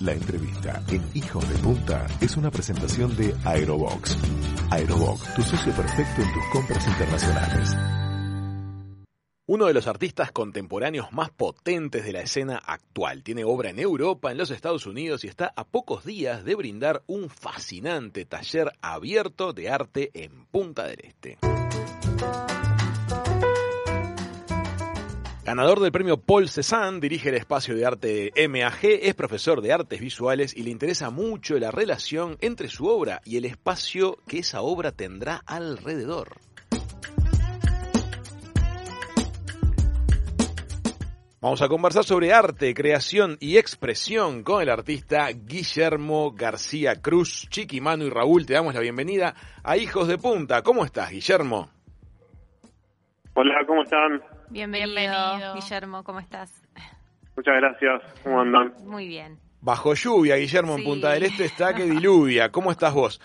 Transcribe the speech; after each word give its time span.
La 0.00 0.14
entrevista 0.14 0.82
en 0.88 1.04
Hijos 1.12 1.46
de 1.46 1.58
Punta 1.58 2.06
es 2.22 2.34
una 2.38 2.50
presentación 2.50 3.14
de 3.16 3.34
Aerobox. 3.44 4.16
Aerobox, 4.70 5.34
tu 5.34 5.42
socio 5.42 5.74
perfecto 5.74 6.22
en 6.22 6.32
tus 6.32 6.44
compras 6.50 6.88
internacionales. 6.88 7.76
Uno 9.46 9.66
de 9.66 9.74
los 9.74 9.86
artistas 9.86 10.32
contemporáneos 10.32 11.12
más 11.12 11.28
potentes 11.28 12.02
de 12.06 12.12
la 12.12 12.22
escena 12.22 12.56
actual. 12.64 13.22
Tiene 13.22 13.44
obra 13.44 13.68
en 13.68 13.78
Europa, 13.78 14.32
en 14.32 14.38
los 14.38 14.50
Estados 14.50 14.86
Unidos 14.86 15.22
y 15.24 15.28
está 15.28 15.52
a 15.54 15.64
pocos 15.64 16.02
días 16.06 16.44
de 16.44 16.54
brindar 16.54 17.02
un 17.06 17.28
fascinante 17.28 18.24
taller 18.24 18.72
abierto 18.80 19.52
de 19.52 19.68
arte 19.68 20.10
en 20.14 20.46
Punta 20.46 20.84
del 20.84 21.00
Este. 21.02 21.36
Ganador 25.50 25.80
del 25.80 25.90
premio 25.90 26.16
Paul 26.16 26.48
Cézanne, 26.48 27.00
dirige 27.00 27.30
el 27.30 27.34
espacio 27.34 27.74
de 27.74 27.84
arte 27.84 28.32
MAG, 28.48 28.84
es 28.84 29.16
profesor 29.16 29.60
de 29.60 29.72
artes 29.72 29.98
visuales 29.98 30.56
y 30.56 30.62
le 30.62 30.70
interesa 30.70 31.10
mucho 31.10 31.58
la 31.58 31.72
relación 31.72 32.36
entre 32.40 32.68
su 32.68 32.86
obra 32.86 33.20
y 33.24 33.36
el 33.36 33.44
espacio 33.44 34.18
que 34.28 34.38
esa 34.38 34.60
obra 34.60 34.92
tendrá 34.92 35.42
alrededor. 35.44 36.36
Vamos 41.40 41.60
a 41.62 41.66
conversar 41.66 42.04
sobre 42.04 42.32
arte, 42.32 42.72
creación 42.72 43.36
y 43.40 43.56
expresión 43.56 44.44
con 44.44 44.62
el 44.62 44.70
artista 44.70 45.30
Guillermo 45.32 46.30
García 46.30 47.02
Cruz. 47.02 47.48
Chiqui, 47.50 47.80
Manu 47.80 48.04
y 48.04 48.10
Raúl, 48.10 48.46
te 48.46 48.52
damos 48.52 48.72
la 48.72 48.80
bienvenida 48.80 49.34
a 49.64 49.76
Hijos 49.76 50.06
de 50.06 50.16
Punta. 50.16 50.62
¿Cómo 50.62 50.84
estás, 50.84 51.10
Guillermo? 51.10 51.70
Hola, 53.34 53.64
¿cómo 53.66 53.82
están? 53.82 54.39
Bienvenido, 54.50 55.54
Guillermo, 55.54 56.02
¿cómo 56.04 56.20
estás? 56.20 56.50
Muchas 57.36 57.54
gracias, 57.56 58.02
¿cómo 58.22 58.40
andan? 58.40 58.74
Muy 58.84 59.06
bien. 59.06 59.38
Bajo 59.60 59.94
lluvia, 59.94 60.36
Guillermo, 60.36 60.76
en. 60.76 60.84
Punta 60.84 61.12
del 61.12 61.22
Este 61.24 61.44
está 61.44 61.72
que 61.74 61.84
diluvia. 61.84 62.50
¿Cómo 62.50 62.70
estás 62.70 62.92
vos? 62.92 63.20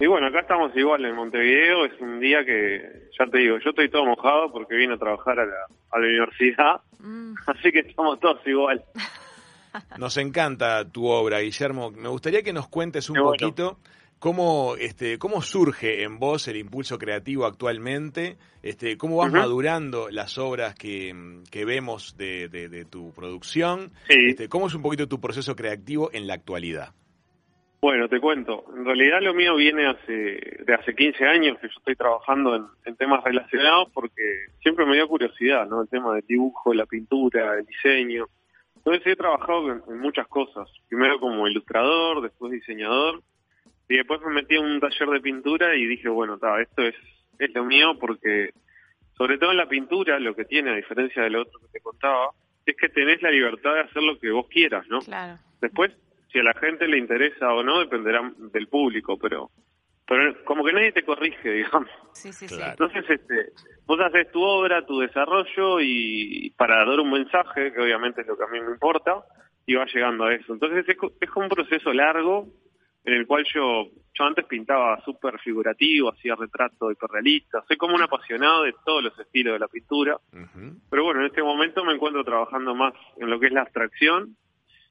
Y 0.00 0.06
bueno, 0.06 0.26
acá 0.26 0.40
estamos 0.40 0.76
igual 0.76 1.04
en 1.04 1.14
Montevideo, 1.14 1.84
es 1.84 1.92
un 2.00 2.18
día 2.18 2.44
que, 2.44 3.08
ya 3.16 3.24
te 3.26 3.38
digo, 3.38 3.58
yo 3.58 3.70
estoy 3.70 3.88
todo 3.88 4.04
mojado 4.04 4.50
porque 4.50 4.74
vine 4.74 4.94
a 4.94 4.98
trabajar 4.98 5.38
a 5.38 5.46
la, 5.46 5.66
a 5.90 5.98
la 5.98 6.06
universidad, 6.06 6.80
Mm, 7.02 7.34
así 7.46 7.72
que 7.72 7.80
estamos 7.80 8.20
todos 8.20 8.38
igual. 8.46 8.82
Nos 9.98 10.16
encanta 10.18 10.88
tu 10.88 11.06
obra, 11.06 11.40
Guillermo. 11.40 11.90
Me 11.90 12.08
gustaría 12.08 12.42
que 12.42 12.52
nos 12.52 12.68
cuentes 12.68 13.10
un 13.10 13.14
bueno. 13.20 13.30
poquito 13.32 13.78
cómo, 14.22 14.76
este, 14.78 15.18
cómo 15.18 15.42
surge 15.42 16.04
en 16.04 16.20
vos 16.20 16.46
el 16.46 16.56
impulso 16.56 16.96
creativo 16.96 17.44
actualmente, 17.44 18.36
este, 18.62 18.96
cómo 18.96 19.16
vas 19.16 19.32
madurando 19.32 20.10
las 20.10 20.38
obras 20.38 20.76
que, 20.76 21.12
que 21.50 21.64
vemos 21.64 22.16
de, 22.16 22.46
de- 22.48 22.68
de 22.68 22.84
tu 22.84 23.12
producción, 23.12 23.90
Sí. 24.08 24.14
este, 24.28 24.48
cómo 24.48 24.68
es 24.68 24.74
un 24.76 24.82
poquito 24.82 25.08
tu 25.08 25.20
proceso 25.20 25.56
creativo 25.56 26.08
en 26.12 26.28
la 26.28 26.34
actualidad. 26.34 26.94
Bueno, 27.80 28.08
te 28.08 28.20
cuento, 28.20 28.64
en 28.76 28.84
realidad 28.84 29.18
lo 29.22 29.34
mío 29.34 29.56
viene 29.56 29.88
hace, 29.88 30.12
de 30.12 30.72
hace 30.72 30.94
15 30.94 31.24
años 31.24 31.58
que 31.60 31.66
yo 31.66 31.74
estoy 31.78 31.96
trabajando 31.96 32.54
en, 32.54 32.62
en 32.84 32.94
temas 32.94 33.24
relacionados 33.24 33.88
porque 33.92 34.22
siempre 34.62 34.86
me 34.86 34.94
dio 34.94 35.08
curiosidad, 35.08 35.66
¿no? 35.66 35.82
El 35.82 35.88
tema 35.88 36.14
del 36.14 36.24
dibujo, 36.28 36.72
la 36.74 36.86
pintura, 36.86 37.58
el 37.58 37.66
diseño. 37.66 38.26
Entonces 38.76 39.04
he 39.04 39.16
trabajado 39.16 39.72
en, 39.72 39.82
en 39.88 39.98
muchas 39.98 40.28
cosas, 40.28 40.68
primero 40.88 41.18
como 41.18 41.48
ilustrador, 41.48 42.22
después 42.22 42.52
diseñador, 42.52 43.20
y 43.92 43.96
después 43.98 44.20
me 44.22 44.32
metí 44.32 44.56
en 44.56 44.64
un 44.64 44.80
taller 44.80 45.08
de 45.08 45.20
pintura 45.20 45.74
y 45.76 45.86
dije, 45.86 46.08
bueno, 46.08 46.38
ta, 46.38 46.60
esto 46.60 46.82
es, 46.82 46.94
es 47.38 47.54
lo 47.54 47.64
mío 47.64 47.98
porque, 47.98 48.50
sobre 49.16 49.38
todo 49.38 49.50
en 49.50 49.56
la 49.58 49.68
pintura, 49.68 50.18
lo 50.18 50.34
que 50.34 50.44
tiene, 50.44 50.70
a 50.70 50.76
diferencia 50.76 51.22
de 51.22 51.30
lo 51.30 51.42
otro 51.42 51.60
que 51.60 51.68
te 51.72 51.80
contaba, 51.80 52.30
es 52.66 52.76
que 52.76 52.88
tenés 52.88 53.20
la 53.22 53.30
libertad 53.30 53.74
de 53.74 53.80
hacer 53.80 54.02
lo 54.02 54.18
que 54.18 54.30
vos 54.30 54.46
quieras, 54.48 54.86
¿no? 54.88 55.00
claro. 55.00 55.38
Después, 55.60 55.92
si 56.32 56.38
a 56.38 56.42
la 56.42 56.54
gente 56.54 56.86
le 56.88 56.98
interesa 56.98 57.52
o 57.52 57.62
no, 57.62 57.80
dependerá 57.80 58.32
del 58.52 58.68
público, 58.68 59.18
pero 59.18 59.50
pero 60.04 60.44
como 60.44 60.64
que 60.64 60.72
nadie 60.72 60.92
te 60.92 61.04
corrige, 61.04 61.50
digamos. 61.52 61.88
Sí, 62.12 62.32
sí, 62.32 62.46
Claro. 62.46 62.72
Entonces, 62.72 63.04
este, 63.08 63.52
vos 63.86 63.98
haces 64.00 64.30
tu 64.32 64.42
obra, 64.42 64.84
tu 64.84 64.98
desarrollo 65.00 65.80
y 65.80 66.50
para 66.56 66.84
dar 66.84 66.98
un 67.00 67.10
mensaje, 67.10 67.72
que 67.72 67.80
obviamente 67.80 68.20
es 68.22 68.26
lo 68.26 68.36
que 68.36 68.44
a 68.44 68.48
mí 68.48 68.60
me 68.60 68.72
importa, 68.72 69.22
y 69.64 69.74
va 69.74 69.86
llegando 69.86 70.24
a 70.24 70.34
eso. 70.34 70.52
Entonces 70.52 70.84
es, 70.88 70.96
co- 70.96 71.12
es 71.20 71.30
un 71.36 71.48
proceso 71.48 71.92
largo 71.92 72.48
en 73.04 73.14
el 73.14 73.26
cual 73.26 73.44
yo 73.52 73.88
yo 74.14 74.24
antes 74.24 74.44
pintaba 74.44 75.02
súper 75.04 75.38
figurativo, 75.38 76.10
hacía 76.10 76.34
retrato 76.34 76.90
hiperrealista, 76.90 77.64
soy 77.66 77.76
como 77.76 77.94
un 77.94 78.02
apasionado 78.02 78.64
de 78.64 78.74
todos 78.84 79.02
los 79.02 79.18
estilos 79.18 79.54
de 79.54 79.58
la 79.58 79.68
pintura, 79.68 80.18
pero 80.90 81.04
bueno, 81.04 81.20
en 81.20 81.26
este 81.26 81.42
momento 81.42 81.84
me 81.84 81.94
encuentro 81.94 82.22
trabajando 82.22 82.74
más 82.74 82.92
en 83.16 83.30
lo 83.30 83.40
que 83.40 83.46
es 83.46 83.52
la 83.52 83.62
abstracción 83.62 84.36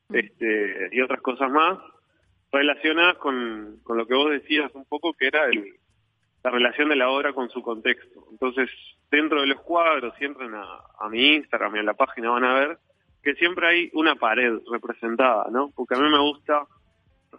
este, 0.10 0.90
y 0.92 1.02
otras 1.02 1.22
cosas 1.22 1.52
más 1.52 1.78
relacionadas 2.52 3.18
con, 3.18 3.80
con 3.84 3.98
lo 3.98 4.08
que 4.08 4.16
vos 4.16 4.32
decías 4.32 4.74
un 4.74 4.86
poco, 4.86 5.14
que 5.14 5.28
era 5.28 5.46
el, 5.46 5.76
la 6.44 6.50
relación 6.50 6.90
de 6.90 6.96
la 6.96 7.10
obra 7.10 7.34
con 7.34 7.50
su 7.50 7.62
contexto. 7.62 8.26
Entonces, 8.32 8.70
dentro 9.10 9.42
de 9.42 9.48
los 9.48 9.62
cuadros, 9.62 10.14
si 10.18 10.26
entran 10.26 10.54
a, 10.56 10.66
a 11.00 11.10
mi 11.10 11.36
Instagram 11.36 11.76
y 11.76 11.80
a 11.80 11.84
la 11.84 11.94
página 11.94 12.32
van 12.32 12.44
a 12.44 12.54
ver 12.56 12.78
que 13.24 13.36
siempre 13.36 13.68
hay 13.68 13.90
una 13.94 14.16
pared 14.16 14.52
representada, 14.72 15.46
¿no? 15.52 15.72
Porque 15.76 15.94
a 15.94 16.00
mí 16.00 16.10
me 16.10 16.20
gusta 16.20 16.66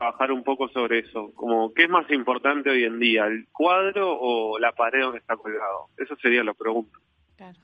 trabajar 0.03 0.33
un 0.33 0.43
poco 0.43 0.69
sobre 0.69 0.99
eso, 1.01 1.31
como 1.37 1.73
qué 1.73 1.85
es 1.85 1.89
más 1.89 2.11
importante 2.11 2.71
hoy 2.71 2.83
en 2.85 2.99
día, 2.99 3.25
el 3.27 3.47
cuadro 3.53 4.17
o 4.19 4.59
la 4.59 4.73
pared 4.73 5.01
donde 5.03 5.19
está 5.19 5.37
colgado. 5.37 5.89
Eso 5.97 6.17
sería 6.17 6.43
la 6.43 6.55
pregunta. 6.55 6.99
claro. 7.37 7.57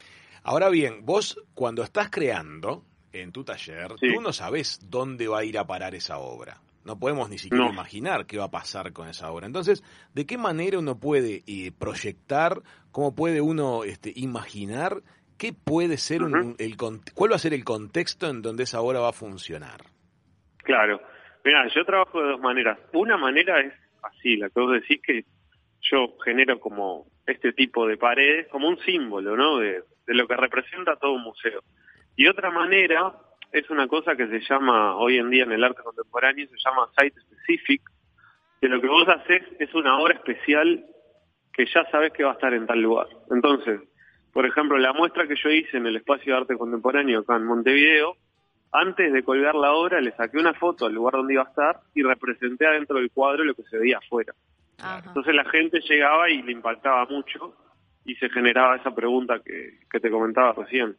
Ahora 0.44 0.68
bien, 0.70 1.04
vos 1.04 1.42
cuando 1.52 1.82
estás 1.82 2.10
creando 2.10 2.84
en 3.12 3.32
tu 3.32 3.42
taller, 3.44 3.92
Sí. 3.98 4.14
tú 4.14 4.20
no 4.20 4.32
sabes 4.32 4.78
dónde 4.88 5.26
va 5.28 5.40
a 5.40 5.44
ir 5.44 5.58
a 5.58 5.66
parar 5.66 5.94
esa 5.96 6.18
obra. 6.18 6.60
No 6.84 6.98
podemos 6.98 7.28
ni 7.28 7.38
siquiera 7.38 7.64
No. 7.66 7.72
imaginar 7.72 8.24
qué 8.24 8.38
va 8.38 8.44
a 8.44 8.50
pasar 8.50 8.92
con 8.92 9.08
esa 9.08 9.30
obra. 9.32 9.46
Entonces, 9.46 9.82
¿de 10.14 10.24
qué 10.26 10.38
manera 10.38 10.78
uno 10.78 10.96
puede 10.98 11.42
eh, 11.46 11.72
proyectar, 11.76 12.62
cómo 12.92 13.14
puede 13.14 13.40
uno 13.40 13.82
este, 13.84 14.12
imaginar 14.14 15.02
qué 15.36 15.52
puede 15.52 15.98
ser 15.98 16.22
un- 16.22 16.54
el 16.58 16.76
cuál 17.14 17.32
va 17.32 17.36
a 17.36 17.40
ser 17.40 17.52
el 17.52 17.64
contexto 17.64 18.28
en 18.30 18.40
donde 18.40 18.62
esa 18.62 18.80
obra 18.80 19.00
va 19.00 19.08
a 19.10 19.12
funcionar? 19.12 19.82
Claro. 20.62 21.00
Mira, 21.44 21.66
yo 21.68 21.84
trabajo 21.84 22.20
de 22.20 22.28
dos 22.30 22.40
maneras. 22.40 22.78
Una 22.92 23.16
manera 23.16 23.60
es 23.60 23.72
así, 24.02 24.36
la 24.36 24.50
que 24.50 24.60
vos 24.60 24.72
decís 24.72 25.00
que 25.02 25.24
yo 25.80 26.16
genero 26.24 26.58
como 26.58 27.06
este 27.26 27.52
tipo 27.52 27.86
de 27.86 27.96
paredes, 27.96 28.48
como 28.48 28.68
un 28.68 28.78
símbolo, 28.80 29.36
¿no? 29.36 29.58
De, 29.58 29.82
de 30.06 30.14
lo 30.14 30.26
que 30.26 30.36
representa 30.36 30.96
todo 30.96 31.12
un 31.12 31.22
museo. 31.22 31.60
Y 32.16 32.26
otra 32.26 32.50
manera 32.50 33.12
es 33.52 33.68
una 33.70 33.86
cosa 33.88 34.16
que 34.16 34.26
se 34.26 34.40
llama, 34.40 34.96
hoy 34.96 35.18
en 35.18 35.30
día 35.30 35.44
en 35.44 35.52
el 35.52 35.64
arte 35.64 35.82
contemporáneo, 35.82 36.46
se 36.48 36.56
llama 36.64 36.88
site 36.98 37.20
specific, 37.20 37.82
que 38.60 38.68
lo 38.68 38.80
que 38.80 38.88
vos 38.88 39.08
haces 39.08 39.42
es 39.58 39.74
una 39.74 39.98
obra 39.98 40.14
especial 40.14 40.84
que 41.52 41.66
ya 41.66 41.84
sabes 41.90 42.12
que 42.12 42.24
va 42.24 42.30
a 42.30 42.34
estar 42.34 42.52
en 42.54 42.66
tal 42.66 42.80
lugar. 42.80 43.08
Entonces, 43.30 43.80
por 44.32 44.46
ejemplo, 44.46 44.78
la 44.78 44.92
muestra 44.92 45.26
que 45.26 45.36
yo 45.36 45.50
hice 45.50 45.76
en 45.76 45.86
el 45.86 45.96
espacio 45.96 46.32
de 46.32 46.40
arte 46.40 46.56
contemporáneo 46.56 47.20
acá 47.20 47.36
en 47.36 47.46
Montevideo, 47.46 48.16
antes 48.72 49.12
de 49.12 49.22
colgar 49.22 49.54
la 49.54 49.72
obra 49.72 50.00
le 50.00 50.12
saqué 50.12 50.38
una 50.38 50.54
foto 50.54 50.86
al 50.86 50.92
lugar 50.94 51.14
donde 51.14 51.34
iba 51.34 51.42
a 51.42 51.48
estar 51.48 51.80
y 51.94 52.02
representé 52.02 52.66
adentro 52.66 52.98
del 52.98 53.10
cuadro 53.10 53.44
lo 53.44 53.54
que 53.54 53.62
se 53.64 53.78
veía 53.78 53.98
afuera. 53.98 54.34
Ajá. 54.80 55.02
Entonces 55.06 55.34
la 55.34 55.44
gente 55.50 55.80
llegaba 55.80 56.30
y 56.30 56.42
le 56.42 56.52
impactaba 56.52 57.04
mucho 57.06 57.54
y 58.04 58.14
se 58.16 58.28
generaba 58.30 58.76
esa 58.76 58.94
pregunta 58.94 59.40
que, 59.44 59.80
que 59.90 60.00
te 60.00 60.10
comentaba 60.10 60.52
recién. 60.52 60.96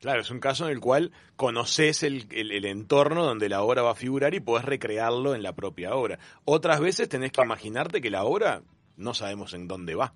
Claro, 0.00 0.22
es 0.22 0.30
un 0.30 0.40
caso 0.40 0.64
en 0.66 0.72
el 0.72 0.80
cual 0.80 1.12
conoces 1.36 2.02
el, 2.02 2.24
el- 2.30 2.52
el 2.52 2.64
entorno 2.64 3.22
donde 3.24 3.50
la 3.50 3.60
obra 3.62 3.82
va 3.82 3.90
a 3.90 3.94
figurar 3.94 4.34
y 4.34 4.40
podés 4.40 4.64
recrearlo 4.64 5.34
en 5.34 5.42
la 5.42 5.54
propia 5.54 5.94
obra. 5.94 6.18
Otras 6.46 6.80
veces 6.80 7.08
tenés 7.10 7.32
que 7.32 7.42
imaginarte 7.42 8.00
que 8.00 8.08
la 8.10 8.24
obra 8.24 8.62
no 8.96 9.12
sabemos 9.12 9.52
en 9.52 9.68
dónde 9.68 9.94
va. 9.94 10.14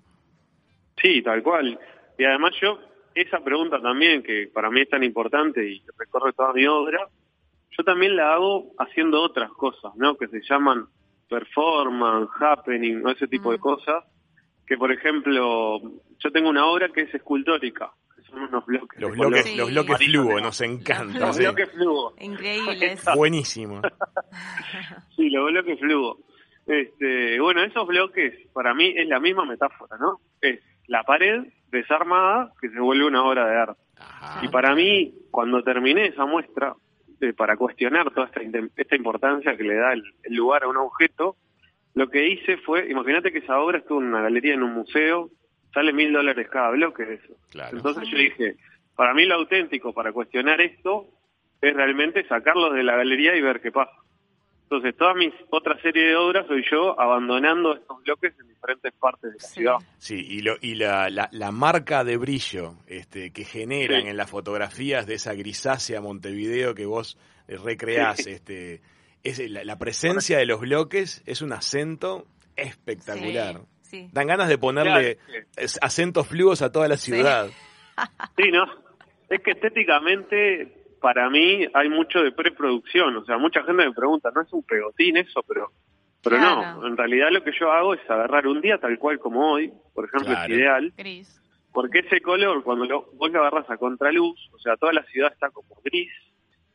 Sí, 1.01 1.21
tal 1.21 1.43
cual. 1.43 1.79
Y 2.17 2.23
además 2.23 2.51
yo, 2.61 2.79
esa 3.15 3.39
pregunta 3.43 3.81
también, 3.81 4.21
que 4.21 4.49
para 4.53 4.69
mí 4.69 4.81
es 4.81 4.89
tan 4.89 5.03
importante 5.03 5.67
y 5.67 5.79
que 5.79 5.91
recorre 5.97 6.33
toda 6.33 6.53
mi 6.53 6.65
obra, 6.67 7.07
yo 7.77 7.83
también 7.83 8.15
la 8.15 8.33
hago 8.33 8.71
haciendo 8.77 9.21
otras 9.21 9.51
cosas, 9.51 9.93
¿no? 9.95 10.15
Que 10.17 10.27
se 10.27 10.41
llaman 10.47 10.85
performance, 11.29 12.29
happening, 12.39 13.05
o 13.05 13.09
ese 13.09 13.27
tipo 13.27 13.51
de 13.51 13.57
Mm. 13.57 13.61
cosas. 13.61 14.03
Que, 14.67 14.77
por 14.77 14.91
ejemplo, 14.91 15.79
yo 16.19 16.31
tengo 16.31 16.49
una 16.49 16.65
obra 16.65 16.89
que 16.89 17.01
es 17.01 17.13
escultórica, 17.13 17.91
que 18.15 18.21
son 18.23 18.39
unos 18.43 18.65
bloques. 18.65 18.99
Los 18.99 19.11
bloques, 19.11 19.45
Sí. 19.45 19.55
los 19.57 19.69
bloques 19.71 19.97
fluo 20.05 20.39
nos 20.39 20.61
encantan. 20.61 21.19
Los 21.21 21.35
sí. 21.35 21.43
bloques 21.43 21.71
fluo. 21.71 22.13
Increíbles. 22.19 23.05
Buenísimo. 23.15 23.81
Sí, 25.15 25.29
los 25.29 25.49
bloques 25.49 25.79
fluo. 25.79 26.19
Este, 26.67 27.39
bueno, 27.39 27.63
esos 27.63 27.87
bloques 27.87 28.33
para 28.53 28.73
mí 28.73 28.93
es 28.97 29.07
la 29.07 29.19
misma 29.19 29.45
metáfora, 29.45 29.97
¿no? 29.97 30.19
Es 30.41 30.59
la 30.87 31.03
pared 31.03 31.43
desarmada 31.75 32.51
que 32.59 32.69
se 32.69 32.79
vuelve 32.79 33.05
una 33.05 33.23
obra 33.23 33.47
de 33.47 33.55
arte. 33.57 33.81
Ajá. 33.97 34.45
Y 34.45 34.49
para 34.49 34.75
mí, 34.75 35.13
cuando 35.31 35.63
terminé 35.63 36.07
esa 36.07 36.25
muestra, 36.25 36.75
eh, 37.21 37.33
para 37.33 37.55
cuestionar 37.55 38.11
toda 38.11 38.27
esta, 38.27 38.41
esta 38.75 38.95
importancia 38.95 39.55
que 39.55 39.63
le 39.63 39.75
da 39.75 39.93
el, 39.93 40.03
el 40.23 40.35
lugar 40.35 40.63
a 40.63 40.67
un 40.67 40.77
objeto, 40.77 41.37
lo 41.93 42.09
que 42.09 42.27
hice 42.27 42.57
fue, 42.57 42.89
imagínate 42.89 43.31
que 43.31 43.39
esa 43.39 43.59
obra 43.59 43.77
estuvo 43.77 44.01
en 44.01 44.07
una 44.07 44.21
galería 44.21 44.53
en 44.53 44.63
un 44.63 44.73
museo, 44.73 45.29
sale 45.73 45.93
mil 45.93 46.11
dólares 46.11 46.47
cada 46.49 46.71
bloque 46.71 47.05
de 47.05 47.15
eso. 47.15 47.33
Claro. 47.51 47.77
Entonces 47.77 48.09
yo 48.09 48.17
dije, 48.17 48.55
para 48.95 49.13
mí 49.13 49.25
lo 49.25 49.35
auténtico 49.35 49.93
para 49.93 50.11
cuestionar 50.11 50.59
esto 50.59 51.07
es 51.61 51.73
realmente 51.73 52.27
sacarlos 52.27 52.73
de 52.73 52.83
la 52.83 52.97
galería 52.97 53.35
y 53.35 53.41
ver 53.41 53.61
qué 53.61 53.71
pasa. 53.71 53.95
Entonces, 54.65 54.97
toda 54.97 55.13
mi 55.13 55.31
otra 55.51 55.79
serie 55.79 56.07
de 56.07 56.15
obras 56.15 56.47
soy 56.47 56.65
yo 56.69 56.99
abandonando 56.99 57.75
estos 57.75 58.01
bloques 58.01 58.33
en 58.39 58.47
diferentes 58.47 58.91
partes 58.93 59.31
de 59.31 59.37
la 59.39 59.47
ciudad. 59.47 59.75
Sí, 59.99 60.25
y, 60.27 60.41
lo, 60.41 60.55
y 60.59 60.73
la, 60.73 61.07
la, 61.09 61.51
marca 61.51 62.03
de 62.03 62.17
brillo 62.17 62.73
este, 62.87 63.31
que 63.31 63.45
generan 63.45 64.07
en 64.07 64.17
las 64.17 64.29
fotografías 64.29 65.05
de 65.05 65.15
esa 65.15 65.35
grisácea 65.35 66.01
Montevideo 66.01 66.73
que 66.73 66.87
vos 66.87 67.15
eh, 67.47 67.57
recreás, 67.63 68.25
este, 68.25 68.81
es 69.23 69.39
la, 69.51 69.77
presencia 69.77 70.39
de 70.39 70.47
los 70.47 70.61
bloques 70.61 71.21
es 71.27 71.43
un 71.43 71.53
acento 71.53 72.25
espectacular. 72.55 73.61
Dan 74.11 74.27
ganas 74.27 74.49
de 74.49 74.57
ponerle 74.57 75.19
acentos 75.79 76.27
fluos 76.27 76.63
a 76.63 76.71
toda 76.71 76.87
la 76.87 76.97
ciudad. 76.97 77.49
Sí, 78.35 78.51
¿no? 78.51 78.65
Es 79.29 79.41
que 79.41 79.51
estéticamente 79.51 80.74
para 81.05 81.29
mí 81.29 81.67
hay 81.71 81.87
mucho 81.87 82.23
de 82.23 82.31
preproducción, 82.31 83.15
o 83.15 83.23
sea, 83.25 83.37
mucha 83.37 83.61
gente 83.61 83.85
me 83.85 83.93
pregunta, 83.93 84.31
¿no 84.33 84.41
es 84.41 84.51
un 84.51 84.63
pegotín 84.63 85.17
eso? 85.17 85.43
Pero 85.47 85.69
pero 86.23 86.39
no, 86.39 86.87
en 86.87 86.97
realidad 86.97 87.27
lo 87.29 87.43
que 87.43 87.51
yo 87.59 87.71
hago 87.71 87.93
es 87.93 88.09
agarrar 88.09 88.47
un 88.47 88.59
día 88.59 88.79
tal 88.79 88.97
cual 88.97 89.19
como 89.19 89.51
hoy, 89.51 89.71
por 89.93 90.05
ejemplo, 90.05 90.33
es 90.33 90.49
ideal. 90.49 90.91
Gris. 90.97 91.39
Porque 91.71 91.99
ese 91.99 92.21
color, 92.21 92.63
cuando 92.63 92.85
lo, 92.85 93.05
vos 93.13 93.29
lo 93.29 93.39
agarras 93.41 93.69
a 93.69 93.77
contraluz, 93.77 94.49
o 94.51 94.57
sea, 94.57 94.77
toda 94.77 94.93
la 94.93 95.03
ciudad 95.03 95.31
está 95.31 95.51
como 95.51 95.79
gris, 95.83 96.11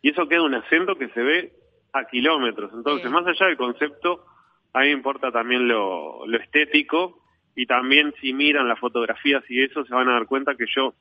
y 0.01 0.11
eso 0.11 0.29
queda 0.29 0.43
un 0.43 0.55
acento 0.55 0.95
que 0.95 1.09
se 1.09 1.23
ve 1.23 1.53
a 1.93 2.05
kilómetros. 2.05 2.71
Entonces, 2.73 3.11
más 3.11 3.27
allá 3.27 3.47
del 3.47 3.57
concepto, 3.57 4.27
a 4.73 4.83
mí 4.83 4.87
me 4.87 4.93
importa 4.93 5.33
también 5.33 5.67
lo, 5.67 6.25
lo 6.25 6.39
estético, 6.39 7.21
y 7.57 7.67
también 7.67 8.15
si 8.21 8.33
miran 8.33 8.69
las 8.69 8.79
fotografías 8.79 9.43
y 9.49 9.61
eso, 9.65 9.85
se 9.85 9.93
van 9.93 10.09
a 10.09 10.13
dar 10.13 10.27
cuenta 10.27 10.55
que 10.55 10.67
yo 10.73 10.95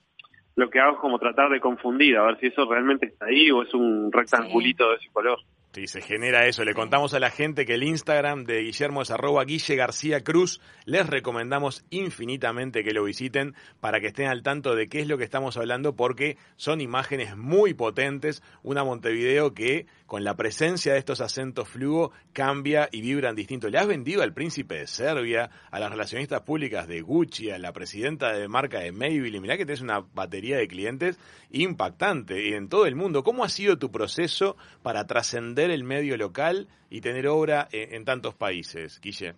lo 0.60 0.70
que 0.70 0.80
hago 0.80 0.96
es 0.96 1.00
como 1.00 1.18
tratar 1.18 1.50
de 1.50 1.60
confundir, 1.60 2.18
a 2.18 2.24
ver 2.24 2.38
si 2.40 2.48
eso 2.48 2.70
realmente 2.70 3.08
está 3.08 3.26
ahí 3.26 3.50
o 3.50 3.64
es 3.64 3.74
un 3.74 4.12
rectangulito 4.12 4.90
de 4.90 4.98
ese 4.98 5.10
color. 5.12 5.40
Sí, 5.72 5.86
se 5.86 6.02
genera 6.02 6.48
eso. 6.48 6.64
Le 6.64 6.74
contamos 6.74 7.14
a 7.14 7.20
la 7.20 7.30
gente 7.30 7.64
que 7.64 7.76
el 7.76 7.84
Instagram 7.84 8.44
de 8.44 8.64
Guillermo 8.64 9.04
es 9.04 9.12
arroba 9.12 9.46
Guille 9.46 9.76
García 9.76 10.24
Cruz. 10.24 10.60
Les 10.86 11.06
recomendamos 11.06 11.86
infinitamente 11.92 12.84
que 12.84 12.92
lo 12.92 13.04
visiten 13.04 13.54
para 13.80 14.00
que 14.00 14.08
estén 14.08 14.26
al 14.26 14.42
tanto 14.42 14.74
de 14.74 14.88
qué 14.88 15.02
es 15.02 15.08
lo 15.08 15.20
que 15.20 15.26
estamos 15.26 15.58
hablando 15.58 15.96
porque 15.96 16.38
son 16.56 16.82
imágenes 16.82 17.38
muy 17.38 17.76
potentes. 17.76 18.42
Una 18.64 18.84
Montevideo 18.84 19.54
que 19.54 19.86
con 20.08 20.24
la 20.24 20.36
presencia 20.36 20.94
de 20.94 20.98
estos 20.98 21.22
acentos 21.22 21.68
fluo 21.68 22.14
cambia 22.34 22.90
y 22.92 23.02
vibran 23.02 23.36
distinto. 23.36 23.70
Le 23.70 23.78
has 23.78 23.86
vendido 23.86 24.24
al 24.24 24.34
príncipe 24.34 24.74
de 24.80 24.88
Serbia, 24.88 25.52
a 25.70 25.80
las 25.80 25.92
relacionistas 25.92 26.42
públicas 26.42 26.88
de 26.88 27.02
Gucci, 27.02 27.52
a 27.52 27.60
la 27.60 27.74
presidenta 27.74 28.34
de 28.34 28.48
marca 28.48 28.80
de 28.80 28.92
Maybelline. 28.92 29.44
Mirá 29.44 29.56
que 29.56 29.68
tienes 29.68 29.82
una 29.82 30.00
batería 30.00 30.58
de 30.58 30.68
clientes 30.68 31.20
impactante 31.52 32.44
y 32.44 32.54
en 32.54 32.70
todo 32.70 32.88
el 32.88 32.96
mundo. 32.96 33.24
¿Cómo 33.24 33.44
ha 33.44 33.50
sido 33.50 33.78
tu 33.78 33.92
proceso 33.92 34.58
para 34.82 35.06
trascender 35.06 35.59
el 35.66 35.84
medio 35.84 36.18
local 36.18 36.68
y 36.90 37.02
tener 37.02 37.28
obra 37.28 37.68
en, 37.72 38.06
tantos 38.06 38.36
países, 38.36 39.00
Guille? 39.02 39.34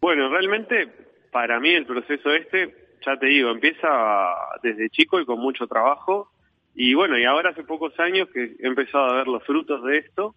Bueno, 0.00 0.28
realmente 0.28 0.88
para 1.30 1.60
mí 1.60 1.70
el 1.70 1.86
proceso 1.86 2.30
este, 2.30 2.74
ya 3.04 3.16
te 3.16 3.26
digo, 3.26 3.50
empieza 3.50 3.88
desde 4.62 4.90
chico 4.90 5.20
y 5.20 5.24
con 5.24 5.40
mucho 5.40 5.66
trabajo. 5.66 6.30
Y 6.74 6.94
bueno, 6.94 7.18
y 7.18 7.24
ahora 7.24 7.50
hace 7.50 7.64
pocos 7.64 7.98
años 8.00 8.28
que 8.32 8.56
he 8.58 8.66
empezado 8.66 9.10
a 9.10 9.16
ver 9.16 9.28
los 9.28 9.44
frutos 9.44 9.82
de 9.84 9.98
esto. 9.98 10.34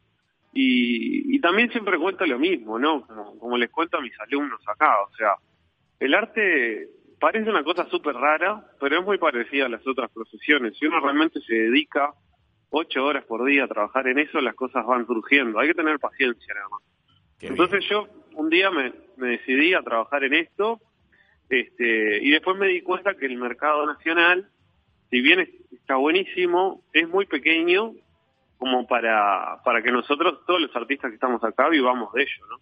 Y, 0.54 1.40
también 1.42 1.70
siempre 1.70 2.00
cuento 2.00 2.26
lo 2.26 2.40
mismo, 2.40 2.80
¿no? 2.80 3.06
Como, 3.06 3.38
como, 3.38 3.58
les 3.58 3.70
cuento 3.70 3.98
a 3.98 4.02
mis 4.02 4.18
alumnos 4.20 4.62
acá. 4.68 5.02
O 5.02 5.14
sea, 5.16 5.36
el 6.00 6.14
arte 6.14 6.90
parece 7.20 7.50
una 7.50 7.64
cosa 7.64 7.86
súper 7.90 8.16
rara, 8.16 8.64
pero 8.80 9.00
es 9.00 9.06
muy 9.06 9.18
parecida 9.18 9.66
a 9.66 9.70
las 9.70 9.86
otras 9.86 10.10
profesiones. 10.12 10.78
Si 10.78 10.86
uno 10.86 11.00
realmente 11.00 11.40
se 11.42 11.54
dedica 11.54 12.14
ocho 12.70 13.06
horas 13.06 13.26
por 13.26 13.46
día 13.46 13.66
a 13.66 13.68
trabajar 13.68 14.08
en 14.08 14.20
eso, 14.20 14.42
las 14.42 14.56
cosas 14.56 14.86
van 14.86 15.06
surgiendo. 15.06 15.60
Hay 15.60 15.70
que 15.70 15.74
tener 15.74 16.00
paciencia 16.00 16.54
nada 16.54 16.70
más. 16.70 16.82
Entonces 17.42 17.86
yo 17.90 18.08
un 18.34 18.50
día 18.50 18.72
me, 18.72 18.94
decidí 19.18 19.74
a 19.74 19.82
trabajar 19.82 20.24
en 20.24 20.34
esto 20.34 20.82
este, 21.50 22.24
y 22.24 22.32
después 22.32 22.58
me 22.58 22.68
di 22.68 22.82
cuenta 22.82 23.16
que 23.16 23.26
el 23.26 23.38
mercado 23.38 23.86
nacional, 23.86 24.50
si 25.10 25.22
bien 25.22 25.48
está 25.72 25.96
buenísimo, 25.96 26.84
es 26.94 27.08
muy 27.08 27.26
pequeño 27.26 27.94
como 28.58 28.88
para, 28.88 29.62
para 29.64 29.82
que 29.82 29.92
nosotros, 29.92 30.46
todos 30.48 30.62
los 30.62 30.76
artistas 30.76 31.12
que 31.12 31.16
estamos 31.16 31.44
acá, 31.44 31.70
vivamos 31.70 32.12
de 32.14 32.24
ello, 32.24 32.46
¿no? 32.50 32.58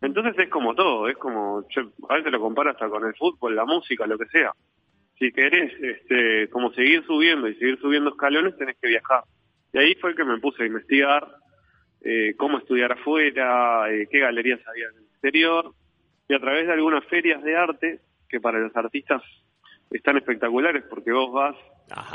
Entonces 0.00 0.34
es 0.38 0.50
como 0.50 0.74
todo, 0.74 1.08
es 1.08 1.16
como, 1.16 1.64
a 2.08 2.14
veces 2.14 2.32
lo 2.32 2.40
comparo 2.40 2.70
hasta 2.70 2.88
con 2.88 3.06
el 3.06 3.14
fútbol, 3.14 3.56
la 3.56 3.64
música, 3.64 4.06
lo 4.06 4.18
que 4.18 4.26
sea. 4.26 4.52
Si 5.18 5.32
querés 5.32 5.72
este, 5.80 6.50
como 6.50 6.72
seguir 6.72 7.04
subiendo 7.06 7.48
y 7.48 7.54
seguir 7.54 7.78
subiendo 7.80 8.10
escalones, 8.10 8.56
tenés 8.58 8.76
que 8.80 8.88
viajar. 8.88 9.22
Y 9.74 9.78
ahí 9.78 9.94
fue 9.96 10.14
que 10.14 10.24
me 10.24 10.38
puse 10.38 10.62
a 10.62 10.66
investigar 10.66 11.26
eh, 12.00 12.34
cómo 12.36 12.58
estudiar 12.58 12.92
afuera, 12.92 13.92
eh, 13.92 14.06
qué 14.08 14.20
galerías 14.20 14.60
había 14.68 14.86
en 14.86 14.98
el 14.98 15.04
exterior, 15.04 15.72
y 16.28 16.34
a 16.34 16.38
través 16.38 16.68
de 16.68 16.74
algunas 16.74 17.04
ferias 17.06 17.42
de 17.42 17.56
arte, 17.56 18.00
que 18.28 18.40
para 18.40 18.60
los 18.60 18.74
artistas 18.76 19.20
están 19.90 20.16
espectaculares 20.16 20.84
porque 20.88 21.10
vos 21.10 21.32
vas, 21.32 21.56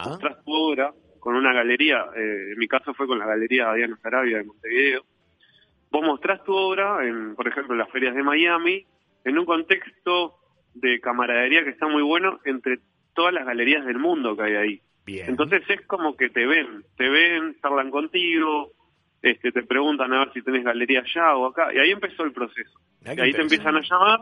mostrás 0.05 0.43
tu 0.43 0.53
obra 0.53 0.93
con 1.19 1.35
una 1.35 1.51
galería, 1.53 2.05
eh, 2.15 2.51
en 2.53 2.57
mi 2.57 2.67
caso 2.67 2.93
fue 2.93 3.07
con 3.07 3.19
la 3.19 3.25
galería 3.25 3.73
Diana 3.73 3.99
Sarabia 4.01 4.37
de 4.37 4.45
Montevideo, 4.45 5.03
vos 5.91 6.01
mostrás 6.01 6.41
tu 6.45 6.55
obra, 6.55 7.05
en, 7.05 7.35
por 7.35 7.45
ejemplo, 7.45 7.73
en 7.73 7.79
las 7.79 7.91
ferias 7.91 8.15
de 8.15 8.23
Miami, 8.23 8.85
en 9.25 9.37
un 9.37 9.45
contexto 9.45 10.35
de 10.75 11.01
camaradería 11.01 11.65
que 11.65 11.71
está 11.71 11.87
muy 11.87 12.03
bueno 12.03 12.39
entre 12.45 12.79
todas 13.13 13.33
las 13.33 13.45
galerías 13.45 13.85
del 13.85 13.99
mundo 13.99 14.37
que 14.37 14.43
hay 14.43 14.55
ahí. 14.55 14.81
Entonces 15.05 15.63
es 15.69 15.81
como 15.87 16.15
que 16.15 16.29
te 16.29 16.45
ven, 16.45 16.85
te 16.95 17.09
ven, 17.09 17.57
hablan 17.63 17.89
contigo, 17.89 18.71
este, 19.21 19.51
te 19.51 19.63
preguntan 19.63 20.13
a 20.13 20.19
ver 20.19 20.33
si 20.33 20.41
tenés 20.41 20.63
galería 20.63 21.01
allá 21.01 21.35
o 21.35 21.47
acá, 21.47 21.73
y 21.73 21.79
ahí 21.79 21.91
empezó 21.91 22.23
el 22.23 22.31
proceso. 22.31 22.79
y 23.03 23.19
ahí 23.19 23.33
te 23.33 23.41
empiezan 23.41 23.75
a 23.75 23.81
llamar, 23.81 24.19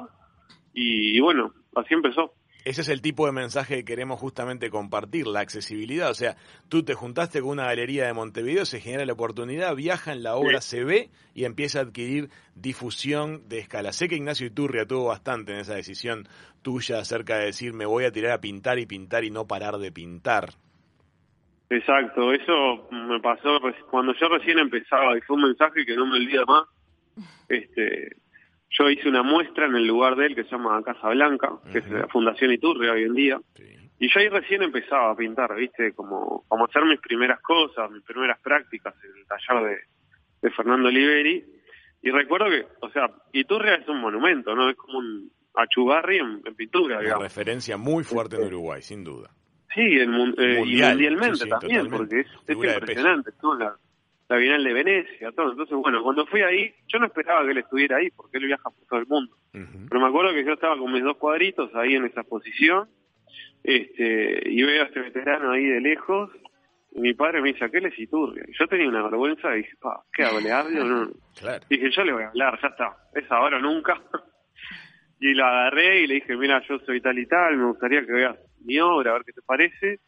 y, 0.79 1.19
bueno, 1.19 1.53
así 1.75 1.95
empezó. 1.95 2.33
Ese 2.63 2.81
es 2.81 2.89
el 2.89 3.01
tipo 3.01 3.25
de 3.25 3.31
mensaje 3.31 3.77
que 3.77 3.85
queremos 3.85 4.19
justamente 4.19 4.69
compartir, 4.69 5.25
la 5.25 5.39
accesibilidad. 5.39 6.11
O 6.11 6.13
sea, 6.13 6.35
tú 6.67 6.83
te 6.83 6.93
juntaste 6.93 7.41
con 7.41 7.51
una 7.51 7.65
galería 7.65 8.05
de 8.05 8.13
Montevideo, 8.13 8.65
se 8.65 8.79
genera 8.79 9.05
la 9.05 9.13
oportunidad, 9.13 9.73
viaja 9.73 10.11
en 10.11 10.21
la 10.21 10.35
obra, 10.35 10.61
se 10.61 10.83
ve 10.83 11.09
y 11.33 11.45
empieza 11.45 11.79
a 11.79 11.83
adquirir 11.83 12.29
difusión 12.55 13.47
de 13.47 13.59
escala. 13.59 13.93
Sé 13.93 14.07
que 14.07 14.17
Ignacio 14.17 14.45
Iturria 14.45 14.85
tuvo 14.85 15.05
bastante 15.05 15.53
en 15.53 15.59
esa 15.59 15.75
decisión 15.75 16.27
tuya 16.61 16.99
acerca 16.99 17.37
de 17.37 17.45
decir 17.45 17.73
me 17.73 17.85
voy 17.85 18.03
a 18.03 18.11
tirar 18.11 18.33
a 18.33 18.41
pintar 18.41 18.77
y 18.77 18.85
pintar 18.85 19.23
y 19.23 19.31
no 19.31 19.47
parar 19.47 19.77
de 19.77 19.91
pintar. 19.91 20.53
Exacto, 21.69 22.31
eso 22.31 22.87
me 22.91 23.19
pasó 23.19 23.59
cuando 23.89 24.13
yo 24.13 24.29
recién 24.29 24.59
empezaba 24.59 25.17
y 25.17 25.21
fue 25.21 25.35
un 25.35 25.43
mensaje 25.43 25.85
que 25.85 25.95
no 25.95 26.05
me 26.05 26.17
olvida 26.17 26.45
más. 26.45 26.63
Este, 27.49 28.15
yo 28.69 28.89
hice 28.89 29.09
una 29.09 29.23
muestra 29.23 29.65
en 29.65 29.75
el 29.75 29.85
lugar 29.85 30.15
de 30.15 30.27
él 30.27 30.35
que 30.35 30.43
se 30.43 30.51
llama 30.51 30.81
Casa 30.83 31.09
Blanca, 31.09 31.53
que 31.71 31.79
es 31.79 31.89
la 31.89 32.07
Fundación 32.07 32.51
Iturria 32.51 32.93
hoy 32.93 33.03
en 33.03 33.13
día. 33.13 33.39
Y 33.99 34.09
yo 34.09 34.19
ahí 34.19 34.29
recién 34.29 34.61
empezaba 34.61 35.11
a 35.11 35.15
pintar, 35.15 35.55
¿viste? 35.55 35.93
Como, 35.93 36.45
como 36.47 36.65
hacer 36.65 36.85
mis 36.85 36.99
primeras 36.99 37.41
cosas, 37.41 37.89
mis 37.89 38.03
primeras 38.03 38.39
prácticas 38.39 38.93
en 39.03 39.19
el 39.19 39.25
taller 39.25 39.79
de, 40.41 40.51
Fernando 40.51 40.87
Oliveri. 40.87 41.43
Y 42.03 42.11
recuerdo 42.11 42.49
que, 42.49 42.65
o 42.81 42.89
sea, 42.91 43.09
Iturria 43.33 43.75
es 43.75 43.87
un 43.89 43.99
monumento, 43.99 44.55
¿no? 44.55 44.69
Es 44.69 44.77
como 44.77 44.99
un 44.99 45.31
achugarri 45.55 46.19
en, 46.19 46.41
pintura, 46.55 46.99
Una 46.99 47.17
referencia 47.17 47.75
muy 47.75 48.03
fuerte 48.03 48.35
en 48.35 48.43
este, 48.43 48.53
Uruguay, 48.53 48.81
sin 48.81 49.03
duda. 49.03 49.31
Sí, 49.77 49.99
el, 49.99 50.33
eh, 50.39 50.63
y 50.65 50.81
mundialmente 50.81 51.45
también, 51.45 51.87
porque 51.87 52.21
es, 52.21 52.27
impresionante. 52.49 53.29
Estuvo 53.29 53.53
la, 53.53 53.75
la, 54.27 54.35
Bienal 54.37 54.63
de 54.63 54.73
Venecia, 54.73 55.31
todo. 55.33 55.51
Entonces, 55.51 55.77
bueno, 55.77 56.01
cuando 56.01 56.25
fui 56.25 56.41
ahí, 56.41 56.73
yo 56.87 56.97
no 56.97 57.05
esperaba 57.05 57.45
que 57.45 57.51
él 57.51 57.59
estuviera 57.59 57.97
ahí, 57.97 58.09
porque 58.09 58.39
él 58.39 58.47
viaja 58.47 58.71
por 58.71 58.87
todo 58.89 58.99
el 58.99 59.05
mundo. 59.05 59.37
Pero 59.51 60.01
me 60.01 60.07
acuerdo 60.07 60.33
que 60.33 60.43
yo 60.43 60.53
estaba 60.53 60.75
con 60.79 60.91
mis 60.91 61.03
dos 61.03 61.17
cuadritos 61.17 61.69
ahí 61.75 61.93
en 61.93 62.05
esa 62.05 62.21
exposición, 62.21 62.89
este, 63.63 64.49
y 64.49 64.63
veo 64.63 64.81
a 64.81 64.85
este 64.87 64.99
veterano 64.99 65.51
ahí 65.51 65.65
de 65.65 65.79
lejos, 65.79 66.31
y 66.93 67.01
mi 67.01 67.13
padre 67.13 67.43
me 67.43 67.53
dice, 67.53 67.65
¿a 67.65 67.69
qué 67.69 67.79
le 67.79 67.93
Iturria? 67.95 68.45
Y 68.47 68.57
yo 68.57 68.67
tenía 68.67 68.89
una 68.89 69.03
vergüenza 69.03 69.53
y 69.53 69.57
dije, 69.57 69.77
¿qué 70.11 70.23
hago? 70.23 70.39
¿Le 70.39 70.51
hablo? 70.51 70.83
No. 70.85 71.11
Dije, 71.69 71.91
yo 71.91 72.03
le 72.03 72.13
voy 72.13 72.23
a 72.23 72.29
hablar, 72.29 72.59
ya 72.63 72.69
está, 72.69 72.97
es 73.13 73.31
ahora 73.31 73.57
o 73.57 73.61
nunca. 73.61 74.01
y 75.19 75.35
la 75.35 75.47
agarré 75.47 76.01
y 76.01 76.07
le 76.07 76.15
dije, 76.15 76.35
mira, 76.35 76.63
yo 76.67 76.79
soy 76.79 76.99
tal 76.99 77.19
y 77.19 77.27
tal, 77.27 77.57
me 77.57 77.65
gustaría 77.65 78.03
que 78.03 78.11
veas 78.11 78.37
mi 78.67 78.79
obra, 78.79 79.11
a 79.11 79.13
ver 79.13 79.23
qué 79.23 79.33
te 79.33 79.41
parece. 79.41 79.99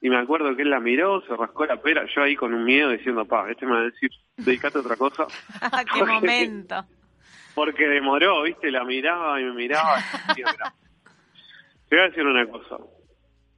Y 0.00 0.10
me 0.10 0.18
acuerdo 0.18 0.56
que 0.56 0.62
él 0.62 0.70
la 0.70 0.80
miró, 0.80 1.22
se 1.26 1.36
rascó 1.36 1.64
la 1.64 1.80
pera, 1.80 2.04
yo 2.12 2.22
ahí 2.22 2.34
con 2.34 2.52
un 2.52 2.64
miedo 2.64 2.90
diciendo, 2.90 3.24
pa, 3.24 3.48
este 3.48 3.66
me 3.66 3.72
va 3.72 3.78
a 3.78 3.84
decir, 3.84 4.10
dedicate 4.36 4.78
a 4.78 4.80
otra 4.80 4.96
cosa. 4.96 5.26
¡Qué 5.94 6.04
momento! 6.04 6.84
Porque 7.54 7.86
demoró, 7.86 8.42
viste, 8.42 8.70
la 8.70 8.84
miraba 8.84 9.40
y 9.40 9.44
me 9.44 9.52
miraba. 9.52 9.98
Y 10.30 10.42
te 10.42 11.96
voy 11.96 11.98
a 11.98 12.08
decir 12.08 12.26
una 12.26 12.46
cosa. 12.48 12.78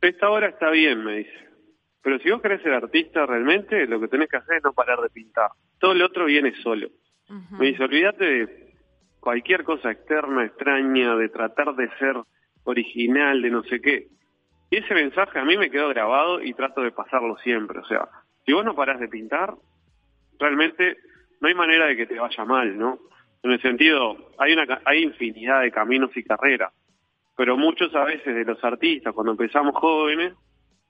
Esta 0.02 0.28
obra 0.28 0.48
está 0.48 0.68
bien, 0.70 1.02
me 1.02 1.18
dice. 1.18 1.48
Pero 2.02 2.18
si 2.18 2.30
vos 2.30 2.42
querés 2.42 2.60
ser 2.62 2.74
artista 2.74 3.24
realmente, 3.24 3.86
lo 3.86 3.98
que 3.98 4.08
tenés 4.08 4.28
que 4.28 4.36
hacer 4.36 4.58
es 4.58 4.64
no 4.64 4.74
parar 4.74 5.00
de 5.00 5.08
pintar. 5.08 5.50
Todo 5.78 5.94
lo 5.94 6.04
otro 6.04 6.26
viene 6.26 6.52
solo. 6.62 6.88
Me 7.58 7.68
dice, 7.68 7.84
olvídate 7.84 8.24
de 8.24 8.74
cualquier 9.18 9.64
cosa 9.64 9.90
externa, 9.90 10.44
extraña, 10.44 11.16
de 11.16 11.30
tratar 11.30 11.74
de 11.74 11.88
ser 11.98 12.16
original, 12.64 13.40
de 13.40 13.50
no 13.50 13.62
sé 13.62 13.80
qué. 13.80 14.08
Y 14.74 14.78
ese 14.78 14.92
mensaje 14.92 15.38
a 15.38 15.44
mí 15.44 15.56
me 15.56 15.70
quedó 15.70 15.88
grabado 15.90 16.42
y 16.42 16.52
trato 16.52 16.80
de 16.80 16.90
pasarlo 16.90 17.36
siempre. 17.38 17.78
O 17.78 17.84
sea, 17.84 18.08
si 18.44 18.52
vos 18.52 18.64
no 18.64 18.74
parás 18.74 18.98
de 18.98 19.06
pintar, 19.06 19.54
realmente 20.36 20.96
no 21.40 21.46
hay 21.46 21.54
manera 21.54 21.86
de 21.86 21.96
que 21.96 22.06
te 22.06 22.18
vaya 22.18 22.44
mal, 22.44 22.76
¿no? 22.76 22.98
En 23.44 23.52
el 23.52 23.62
sentido, 23.62 24.32
hay 24.36 24.52
una 24.52 24.80
hay 24.84 25.04
infinidad 25.04 25.60
de 25.60 25.70
caminos 25.70 26.10
y 26.16 26.24
carreras, 26.24 26.72
pero 27.36 27.56
muchos 27.56 27.94
a 27.94 28.02
veces 28.02 28.34
de 28.34 28.44
los 28.44 28.64
artistas, 28.64 29.14
cuando 29.14 29.30
empezamos 29.30 29.76
jóvenes, 29.76 30.34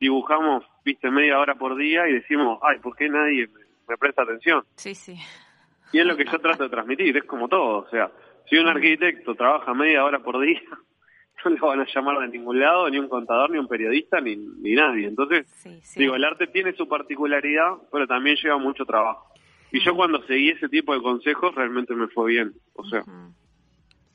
dibujamos, 0.00 0.64
viste, 0.82 1.10
media 1.10 1.38
hora 1.38 1.54
por 1.56 1.76
día 1.76 2.08
y 2.08 2.14
decimos, 2.14 2.60
ay, 2.62 2.78
¿por 2.78 2.96
qué 2.96 3.10
nadie 3.10 3.48
me, 3.48 3.60
me 3.86 3.98
presta 3.98 4.22
atención? 4.22 4.62
Sí, 4.76 4.94
sí. 4.94 5.14
Y 5.92 5.98
es 5.98 6.06
lo 6.06 6.16
que 6.16 6.24
yo 6.24 6.38
trato 6.38 6.62
de 6.62 6.70
transmitir, 6.70 7.14
es 7.18 7.24
como 7.24 7.48
todo, 7.48 7.84
o 7.84 7.90
sea, 7.90 8.10
si 8.48 8.56
un 8.56 8.66
arquitecto 8.66 9.34
trabaja 9.34 9.74
media 9.74 10.06
hora 10.06 10.20
por 10.20 10.40
día, 10.40 10.62
no 11.50 11.56
lo 11.56 11.66
van 11.68 11.80
a 11.80 11.86
llamar 11.92 12.18
de 12.20 12.28
ningún 12.28 12.60
lado, 12.60 12.88
ni 12.90 12.98
un 12.98 13.08
contador, 13.08 13.50
ni 13.50 13.58
un 13.58 13.68
periodista, 13.68 14.20
ni, 14.20 14.36
ni 14.36 14.74
nadie. 14.74 15.06
Entonces, 15.06 15.46
Sí, 15.56 15.80
sí. 15.82 16.00
digo, 16.00 16.14
el 16.14 16.24
arte 16.24 16.46
tiene 16.46 16.74
su 16.74 16.88
particularidad, 16.88 17.72
pero 17.90 18.06
también 18.06 18.36
lleva 18.42 18.58
mucho 18.58 18.84
trabajo. 18.84 19.26
Y 19.72 19.84
yo 19.84 19.94
cuando 19.96 20.24
seguí 20.26 20.50
ese 20.50 20.68
tipo 20.68 20.94
de 20.94 21.02
consejos, 21.02 21.54
realmente 21.54 21.94
me 21.94 22.06
fue 22.08 22.30
bien. 22.30 22.52
O 22.74 22.84
sea. 22.84 23.02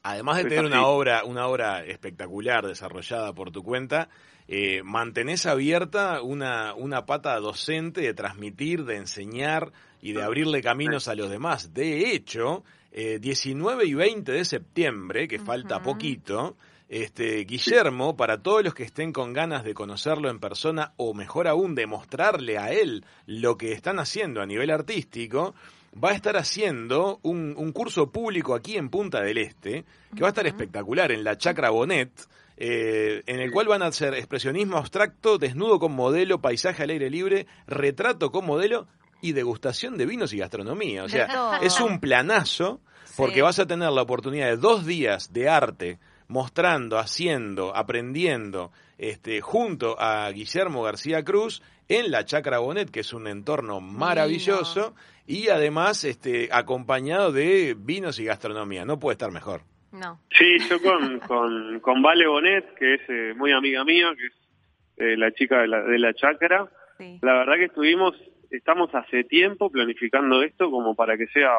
Además 0.04 0.38
de 0.38 0.46
tener 0.46 0.66
una 0.66 0.86
obra, 0.86 1.26
una 1.26 1.48
obra 1.48 1.84
espectacular 1.84 2.66
desarrollada 2.66 3.34
por 3.34 3.52
tu 3.52 3.62
cuenta, 3.62 4.08
eh, 4.48 4.82
mantenés 4.84 5.46
abierta 5.46 6.22
una, 6.22 6.74
una 6.74 7.06
pata 7.06 7.38
docente 7.40 8.02
de 8.02 8.14
transmitir, 8.14 8.86
de 8.86 8.96
enseñar 8.96 9.74
y 10.02 10.14
de 10.14 10.24
abrirle 10.24 10.62
caminos 10.62 11.10
a 11.10 11.16
los 11.16 11.30
demás. 11.30 11.74
De 11.74 12.14
hecho, 12.14 12.64
eh, 12.92 13.20
19 13.20 13.86
y 13.86 13.94
20 13.94 14.32
de 14.32 14.46
septiembre, 14.46 15.28
que 15.28 15.40
falta 15.40 15.82
poquito, 15.84 16.56
este, 16.90 17.46
Guillermo, 17.46 18.18
para 18.18 18.42
todos 18.42 18.64
los 18.64 18.74
que 18.74 18.84
estén 18.84 19.14
con 19.14 19.32
ganas 19.32 19.64
de 19.64 19.76
conocerlo 19.76 20.30
en 20.30 20.40
persona 20.40 20.94
o 20.98 21.14
mejor 21.14 21.48
aún 21.48 21.76
de 21.76 21.86
mostrarle 21.86 22.58
a 22.58 22.72
él 22.72 23.06
lo 23.28 23.58
que 23.58 23.72
están 23.74 24.00
haciendo 24.00 24.42
a 24.42 24.48
nivel 24.48 24.72
artístico, 24.72 25.54
va 26.04 26.10
a 26.10 26.14
estar 26.14 26.36
haciendo 26.36 27.20
un, 27.22 27.54
un 27.58 27.72
curso 27.72 28.12
público 28.12 28.56
aquí 28.56 28.76
en 28.76 28.90
Punta 28.90 29.22
del 29.22 29.38
Este, 29.38 29.86
que 30.16 30.22
va 30.22 30.28
a 30.28 30.30
estar 30.30 30.48
espectacular 30.48 31.12
en 31.12 31.24
la 31.24 31.38
Chacra 31.38 31.70
Bonet, 31.70 32.12
eh, 32.58 33.22
en 33.28 33.40
el 33.40 33.52
cual 33.52 33.68
van 33.68 33.84
a 33.84 33.88
hacer 33.88 34.16
expresionismo 34.16 34.78
abstracto, 34.78 35.38
desnudo 35.38 35.80
con 35.80 35.94
modelo, 35.94 36.42
paisaje 36.42 36.84
al 36.84 36.90
aire 36.90 37.10
libre, 37.10 37.46
retrato 37.68 38.32
con 38.32 38.46
modelo 38.46 38.88
y 39.22 39.34
degustación 39.34 39.98
de 39.98 40.06
vinos 40.06 40.34
y 40.34 40.40
gastronomía. 40.40 41.04
O 41.04 41.10
sea, 41.10 41.60
es 41.62 41.80
un 41.80 42.00
planazo 42.00 42.82
porque 43.16 43.36
Sí. 43.36 43.42
vas 43.42 43.60
a 43.60 43.68
tener 43.68 43.92
la 43.92 44.02
oportunidad 44.02 44.48
de 44.48 44.58
dos 44.58 44.86
días 44.86 45.32
de 45.34 45.50
arte 45.50 46.00
mostrando, 46.30 46.98
haciendo, 46.98 47.76
aprendiendo, 47.76 48.72
este, 48.98 49.42
junto 49.42 50.00
a 50.00 50.30
Guillermo 50.32 50.84
García 50.84 51.24
Cruz 51.24 51.62
en 51.90 52.12
la 52.12 52.24
Chacra 52.24 52.60
Bonet, 52.60 52.90
que 52.90 53.02
es 53.02 53.12
un 53.14 53.28
entorno 53.28 53.82
maravilloso, 53.82 54.96
y 55.28 55.50
además 55.50 56.04
este, 56.06 56.50
acompañado 56.52 57.32
de 57.32 57.76
vinos 57.78 58.20
y 58.20 58.26
gastronomía. 58.26 58.86
No 58.86 59.00
puede 59.00 59.14
estar 59.16 59.32
mejor. 59.32 59.62
No. 59.92 60.20
sí, 60.38 60.46
yo 60.70 60.80
con, 60.82 61.20
con, 61.20 61.80
con 61.80 62.02
Vale 62.04 62.28
Bonet, 62.28 62.76
que 62.76 62.94
es 62.94 63.02
eh, 63.10 63.34
muy 63.36 63.52
amiga 63.52 63.84
mía, 63.84 64.12
que 64.16 64.28
es 64.28 64.34
eh, 64.98 65.18
la 65.18 65.32
chica 65.34 65.62
de 65.62 65.68
la, 65.68 65.82
de 65.82 66.00
la 66.00 66.14
chacra, 66.14 66.70
Sí. 67.00 67.18
la 67.22 67.32
verdad 67.34 67.54
que 67.56 67.66
estuvimos, 67.66 68.14
estamos 68.52 68.94
hace 68.94 69.24
tiempo 69.24 69.72
planificando 69.72 70.44
esto 70.44 70.70
como 70.70 70.96
para 70.96 71.16
que 71.18 71.28
sea 71.28 71.50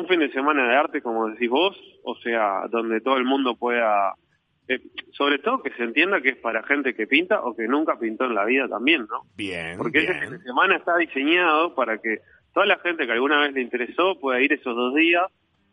un 0.00 0.08
fin 0.08 0.20
de 0.20 0.30
semana 0.32 0.68
de 0.68 0.74
arte, 0.76 1.02
como 1.02 1.28
decís 1.28 1.48
vos, 1.50 1.76
o 2.04 2.14
sea, 2.16 2.62
donde 2.70 3.00
todo 3.00 3.16
el 3.18 3.24
mundo 3.24 3.56
pueda, 3.56 4.14
eh, 4.68 4.80
sobre 5.12 5.38
todo 5.38 5.62
que 5.62 5.70
se 5.72 5.82
entienda 5.84 6.20
que 6.20 6.30
es 6.30 6.36
para 6.38 6.62
gente 6.62 6.94
que 6.94 7.06
pinta 7.06 7.42
o 7.42 7.54
que 7.54 7.68
nunca 7.68 7.98
pintó 7.98 8.24
en 8.24 8.34
la 8.34 8.44
vida 8.44 8.68
también, 8.68 9.06
¿no? 9.10 9.22
Bien, 9.36 9.76
Porque 9.78 9.98
ese 10.00 10.12
fin 10.14 10.20
bien. 10.30 10.32
de 10.38 10.44
semana 10.44 10.76
está 10.76 10.96
diseñado 10.96 11.74
para 11.74 11.98
que 11.98 12.18
toda 12.54 12.66
la 12.66 12.78
gente 12.78 13.06
que 13.06 13.12
alguna 13.12 13.40
vez 13.40 13.52
le 13.52 13.60
interesó 13.62 14.18
pueda 14.20 14.40
ir 14.40 14.52
esos 14.52 14.74
dos 14.74 14.94
días 14.94 15.24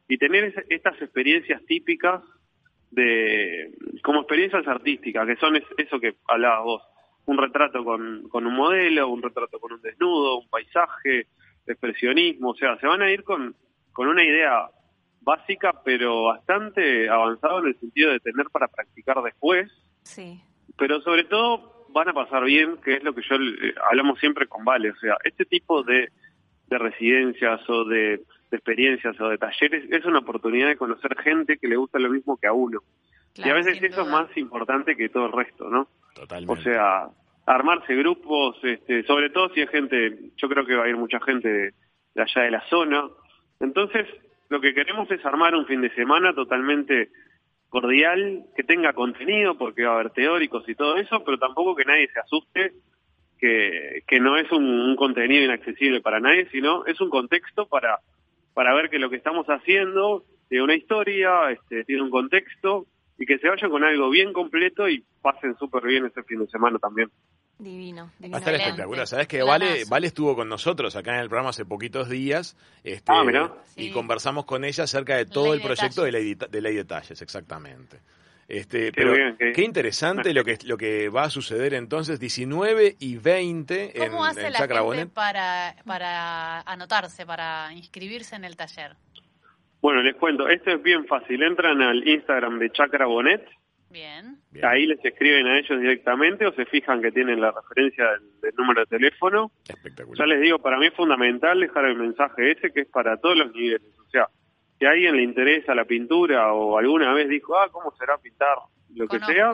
y 0.07 0.17
tener 0.17 0.43
ese- 0.45 0.65
estas 0.69 1.01
experiencias 1.01 1.63
típicas 1.65 2.21
de 2.91 3.71
como 4.03 4.21
experiencias 4.21 4.67
artísticas, 4.67 5.27
que 5.27 5.35
son 5.37 5.55
es- 5.55 5.63
eso 5.77 5.99
que 5.99 6.15
hablabas 6.27 6.63
vos, 6.63 6.83
un 7.25 7.37
retrato 7.37 7.83
con, 7.83 8.27
con 8.29 8.47
un 8.47 8.55
modelo, 8.55 9.07
un 9.09 9.21
retrato 9.21 9.59
con 9.59 9.73
un 9.73 9.81
desnudo, 9.81 10.39
un 10.39 10.49
paisaje, 10.49 11.27
expresionismo, 11.67 12.49
o 12.49 12.55
sea, 12.55 12.77
se 12.79 12.87
van 12.87 13.01
a 13.03 13.11
ir 13.11 13.23
con, 13.23 13.55
con 13.99 14.07
una 14.07 14.23
idea 14.23 14.69
básica 15.19 15.73
pero 15.83 16.23
bastante 16.23 17.09
avanzada 17.09 17.59
en 17.59 17.67
el 17.67 17.79
sentido 17.81 18.11
de 18.11 18.21
tener 18.21 18.45
para 18.49 18.69
practicar 18.69 19.21
después 19.21 19.69
Sí. 20.03 20.39
pero 20.77 21.01
sobre 21.01 21.25
todo 21.25 21.85
van 21.89 22.07
a 22.07 22.13
pasar 22.13 22.45
bien, 22.45 22.77
que 22.77 22.93
es 22.93 23.03
lo 23.03 23.13
que 23.13 23.21
yo 23.29 23.35
eh, 23.35 23.75
hablamos 23.89 24.17
siempre 24.19 24.47
con 24.47 24.63
Vale, 24.63 24.91
o 24.91 24.95
sea, 24.95 25.17
este 25.25 25.43
tipo 25.43 25.83
de, 25.83 26.07
de 26.67 26.77
residencias 26.77 27.59
o 27.69 27.83
de, 27.83 28.21
de 28.51 28.57
experiencias 28.57 29.19
o 29.19 29.27
de 29.27 29.37
talleres 29.37 29.83
es 29.91 30.05
una 30.05 30.19
oportunidad 30.19 30.69
de 30.69 30.77
conocer 30.77 31.17
gente 31.21 31.57
que 31.57 31.67
le 31.67 31.75
gusta 31.75 31.99
lo 31.99 32.09
mismo 32.09 32.37
que 32.37 32.47
a 32.47 32.53
uno. 32.53 32.79
y 33.35 33.41
a 33.41 33.43
Claro, 33.43 33.55
veces 33.55 33.83
eso 33.83 34.01
es 34.03 34.07
más 34.07 34.37
importante 34.37 34.95
que 34.95 35.09
todo 35.09 35.25
el 35.25 35.33
resto, 35.33 35.69
¿no? 35.69 35.89
Totalmente. 36.15 36.53
O 36.53 36.63
sea, 36.63 37.09
armarse 37.45 37.93
grupos, 37.95 38.55
este, 38.63 39.03
sobre 39.03 39.29
todo 39.31 39.49
si 39.53 39.59
es 39.59 39.69
gente, 39.69 40.31
yo 40.37 40.47
creo 40.47 40.65
que 40.65 40.75
va 40.75 40.85
a 40.85 40.89
ir 40.89 40.95
mucha 40.95 41.19
gente 41.19 41.49
de, 41.49 41.73
de 42.15 42.21
allá 42.21 42.43
de 42.43 42.51
la 42.51 42.61
zona. 42.69 43.03
Entonces, 43.59 44.07
lo 44.49 44.61
que 44.61 44.73
queremos 44.73 45.09
es 45.11 45.23
armar 45.25 45.55
un 45.55 45.65
fin 45.65 45.81
de 45.81 45.93
semana 45.93 46.33
totalmente 46.33 47.09
cordial, 47.69 48.45
que 48.55 48.63
tenga 48.63 48.93
contenido, 48.93 49.57
porque 49.57 49.83
va 49.83 49.91
a 49.91 49.93
haber 49.95 50.11
teóricos 50.11 50.67
y 50.67 50.75
todo 50.75 50.97
eso, 50.97 51.23
pero 51.23 51.37
tampoco 51.37 51.75
que 51.75 51.85
nadie 51.85 52.07
se 52.11 52.19
asuste, 52.19 52.73
que, 53.37 54.03
que 54.07 54.19
no 54.19 54.37
es 54.37 54.51
un, 54.51 54.95
contenido 54.95 55.45
inaccesible 55.45 56.01
para 56.01 56.19
nadie, 56.19 56.49
sino 56.51 56.85
es 56.85 56.99
un 56.99 57.09
contexto 57.09 57.67
para, 57.67 57.99
para 58.53 58.73
ver 58.73 58.89
que 58.89 58.99
lo 58.99 59.09
que 59.09 59.17
estamos 59.17 59.45
haciendo 59.47 60.23
tiene 60.49 60.63
una 60.63 60.75
historia, 60.75 61.51
este, 61.51 61.85
tiene 61.85 62.01
un 62.01 62.09
contexto, 62.09 62.87
y 63.19 63.25
que 63.25 63.37
se 63.37 63.49
vayan 63.49 63.69
con 63.69 63.83
algo 63.83 64.09
bien 64.09 64.33
completo 64.33 64.89
y 64.89 65.03
pasen 65.21 65.55
súper 65.57 65.83
bien 65.83 66.05
ese 66.05 66.23
fin 66.23 66.39
de 66.39 66.47
semana 66.47 66.79
también. 66.79 67.09
Divino. 67.59 68.11
divino 68.19 68.33
Va 68.33 68.37
a 68.37 68.39
estar 68.39 68.53
Excelente. 68.55 68.63
espectacular. 68.69 69.07
Sabes 69.07 69.27
que 69.27 69.43
Vale, 69.43 69.83
vale 69.89 70.07
estuvo 70.07 70.35
con 70.35 70.47
nosotros 70.49 70.95
acá 70.95 71.13
en 71.15 71.19
el 71.21 71.27
programa 71.29 71.49
hace 71.49 71.65
poquitos 71.65 72.09
días. 72.09 72.55
Este, 72.83 73.11
Ah, 73.11 73.23
mirá. 73.23 73.53
Y 73.75 73.87
Sí. 73.87 73.91
conversamos 73.91 74.45
con 74.45 74.63
ella 74.63 74.85
acerca 74.85 75.17
de 75.17 75.25
todo 75.25 75.53
Ley 75.53 75.55
el 75.55 75.61
proyecto 75.61 76.03
de 76.03 76.11
ley, 76.11 76.35
de, 76.35 76.61
ley 76.61 76.73
de 76.73 76.79
detalles, 76.83 77.21
exactamente. 77.21 77.99
Este, 78.47 78.85
Qué 78.85 78.91
pero 78.93 79.13
bien, 79.13 79.35
qué- 79.37 79.51
qué 79.51 79.61
interesante 79.61 80.33
lo 80.33 80.43
que 80.43 80.57
lo 80.63 80.75
que 80.77 81.09
va 81.09 81.23
a 81.25 81.29
suceder 81.29 81.75
entonces 81.75 82.19
19 82.19 82.95
y 82.97 83.17
20 83.17 84.01
en, 84.03 84.09
¿Cómo 84.11 84.25
hace 84.25 84.47
en 84.47 84.53
la 84.53 84.59
gente 84.59 85.05
para 85.83 86.61
anotarse, 86.61 87.25
para 87.27 87.71
inscribirse 87.73 88.35
en 88.35 88.45
el 88.45 88.55
taller? 88.55 88.95
Bueno, 89.81 90.01
les 90.01 90.15
cuento, 90.15 90.47
esto 90.49 90.71
es 90.71 90.81
bien 90.81 91.05
fácil. 91.05 91.43
Entran 91.43 91.81
al 91.81 92.07
Instagram 92.07 92.57
de 92.59 92.71
Chacra 92.71 93.05
Bonet, 93.05 93.45
Bien. 93.89 94.37
Bien, 94.51 94.65
ahí 94.65 94.85
les 94.85 95.03
escriben 95.03 95.47
a 95.47 95.57
ellos 95.57 95.79
directamente 95.79 96.45
o 96.45 96.53
se 96.53 96.65
fijan 96.65 97.01
que 97.01 97.11
tienen 97.11 97.41
la 97.41 97.51
referencia 97.51 98.05
del, 98.11 98.41
del 98.41 98.55
número 98.55 98.81
de 98.81 98.85
teléfono. 98.85 99.51
espectacular. 99.67 100.17
Ya 100.17 100.25
les 100.25 100.41
digo, 100.41 100.59
para 100.59 100.77
mí 100.77 100.87
es 100.87 100.93
fundamental 100.93 101.59
dejar 101.59 101.85
el 101.85 101.95
mensaje 101.95 102.51
ese 102.51 102.71
que 102.71 102.81
es 102.81 102.87
para 102.87 103.17
todos 103.17 103.37
los 103.37 103.53
niveles. 103.53 103.93
O 103.99 104.09
sea, 104.09 104.27
si 104.77 104.85
a 104.85 104.91
alguien 104.91 105.17
le 105.17 105.23
interesa 105.23 105.75
la 105.75 105.85
pintura 105.85 106.53
o 106.53 106.77
alguna 106.77 107.13
vez 107.13 107.29
dijo, 107.29 107.57
ah, 107.57 107.67
¿cómo 107.71 107.91
será 107.97 108.17
pintar? 108.17 108.57
Lo 108.95 109.07
que 109.07 109.19
sea, 109.19 109.53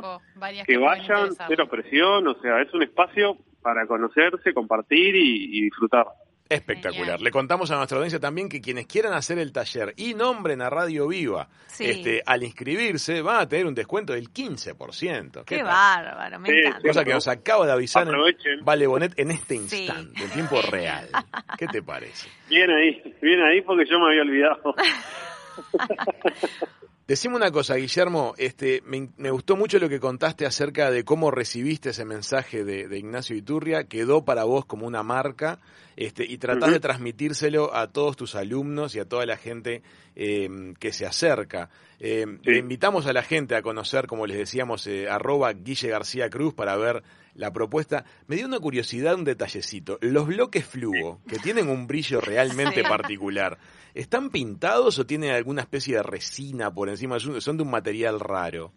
que 0.65 0.77
vayan, 0.77 1.30
cero 1.48 1.68
presión, 1.70 2.25
o 2.27 2.36
sea, 2.36 2.62
es 2.62 2.74
un 2.74 2.84
espacio 2.84 3.38
para 3.62 3.86
conocerse, 3.86 4.54
compartir 4.54 5.15
y, 5.15 5.58
y 5.58 5.62
disfrutar. 5.63 6.06
Espectacular. 6.47 7.05
Genial. 7.05 7.23
Le 7.23 7.31
contamos 7.31 7.71
a 7.71 7.77
nuestra 7.77 7.97
audiencia 7.97 8.19
también 8.19 8.49
que 8.49 8.61
quienes 8.61 8.85
quieran 8.85 9.13
hacer 9.13 9.39
el 9.39 9.51
taller 9.51 9.93
y 9.97 10.13
nombren 10.13 10.61
a 10.61 10.69
Radio 10.69 11.07
Viva, 11.07 11.47
Sí. 11.67 11.85
este, 11.89 12.21
al 12.25 12.43
inscribirse 12.43 13.21
van 13.21 13.41
a 13.41 13.49
tener 13.49 13.65
un 13.65 13.73
descuento 13.73 14.13
del 14.13 14.31
15%. 14.31 15.43
Qué 15.43 15.57
tal? 15.57 15.65
bárbaro, 15.65 16.39
me 16.39 16.49
Sí, 16.49 16.55
encanta. 16.59 16.87
Cosa 16.87 17.03
que 17.03 17.13
nos 17.13 17.27
acaba 17.27 17.65
de 17.65 17.71
avisar 17.71 18.07
en. 18.07 18.63
Vale 18.63 18.87
Bonet 18.87 19.17
en 19.17 19.31
este 19.31 19.55
Sí. 19.67 19.85
instante, 19.85 20.23
en 20.23 20.29
tiempo 20.29 20.61
real. 20.61 21.09
¿Qué 21.57 21.67
te 21.67 21.81
parece? 21.81 22.29
Bien 22.47 22.69
ahí, 22.69 23.01
bien 23.21 23.41
ahí 23.41 23.61
porque 23.61 23.85
yo 23.89 23.99
me 23.99 24.07
había 24.07 24.21
olvidado. 24.21 24.75
Decime 27.07 27.35
una 27.35 27.51
cosa, 27.51 27.75
Guillermo, 27.75 28.33
este, 28.39 28.81
me, 28.83 29.09
me 29.17 29.29
gustó 29.29 29.55
mucho 29.55 29.77
lo 29.77 29.88
que 29.88 30.00
contaste 30.00 30.47
acerca 30.47 30.89
de 30.89 31.05
cómo 31.05 31.29
recibiste 31.29 31.91
ese 31.91 32.03
mensaje 32.03 32.63
de, 32.63 32.88
de 32.88 32.97
Ignacio 32.97 33.35
Iturria, 33.35 33.83
quedó 33.83 34.25
para 34.25 34.43
vos 34.43 34.65
como 34.65 34.88
una 34.88 35.03
marca, 35.03 35.59
este, 35.97 36.25
y 36.25 36.39
tratás 36.39 36.71
de 36.71 36.79
transmitírselo 36.79 37.75
a 37.75 37.91
todos 37.91 38.17
tus 38.17 38.33
alumnos 38.33 38.95
y 38.95 39.00
a 39.00 39.05
toda 39.05 39.27
la 39.27 39.38
gente 39.38 39.83
eh, 40.15 40.74
que 40.79 40.91
se 40.91 41.05
acerca. 41.05 41.69
Eh, 42.07 42.25
Sí. 42.43 42.51
Le 42.51 42.57
invitamos 42.59 43.07
a 43.07 43.13
la 43.13 43.24
gente 43.24 43.55
a 43.55 43.62
conocer, 43.62 44.05
como 44.07 44.27
les 44.27 44.38
decíamos, 44.38 44.85
eh, 44.88 45.09
arroba 45.09 45.51
Guille 45.53 45.89
García 45.89 46.29
Cruz 46.29 46.53
para 46.53 46.75
ver 46.77 47.01
la 47.33 47.51
propuesta. 47.51 48.05
Me 48.27 48.35
dio 48.35 48.45
una 48.45 48.59
curiosidad, 48.59 49.15
un 49.15 49.24
detallecito. 49.24 49.97
Los 50.01 50.27
bloques 50.27 50.65
fluo, 50.65 51.19
que 51.27 51.38
tienen 51.38 51.67
un 51.69 51.88
brillo 51.88 52.21
realmente 52.21 52.81
Sí. 52.83 52.88
particular, 52.88 53.57
¿están 53.93 54.29
pintados 54.29 55.00
o 55.00 55.05
tienen 55.05 55.31
alguna 55.31 55.62
especie 55.62 55.95
de 55.97 56.03
resina 56.03 56.71
por 56.74 56.89
encima? 56.89 57.19
Son 57.19 57.41
son 57.41 57.57
de 57.57 57.63
un 57.63 57.71
material 57.71 58.19
raro. 58.19 58.71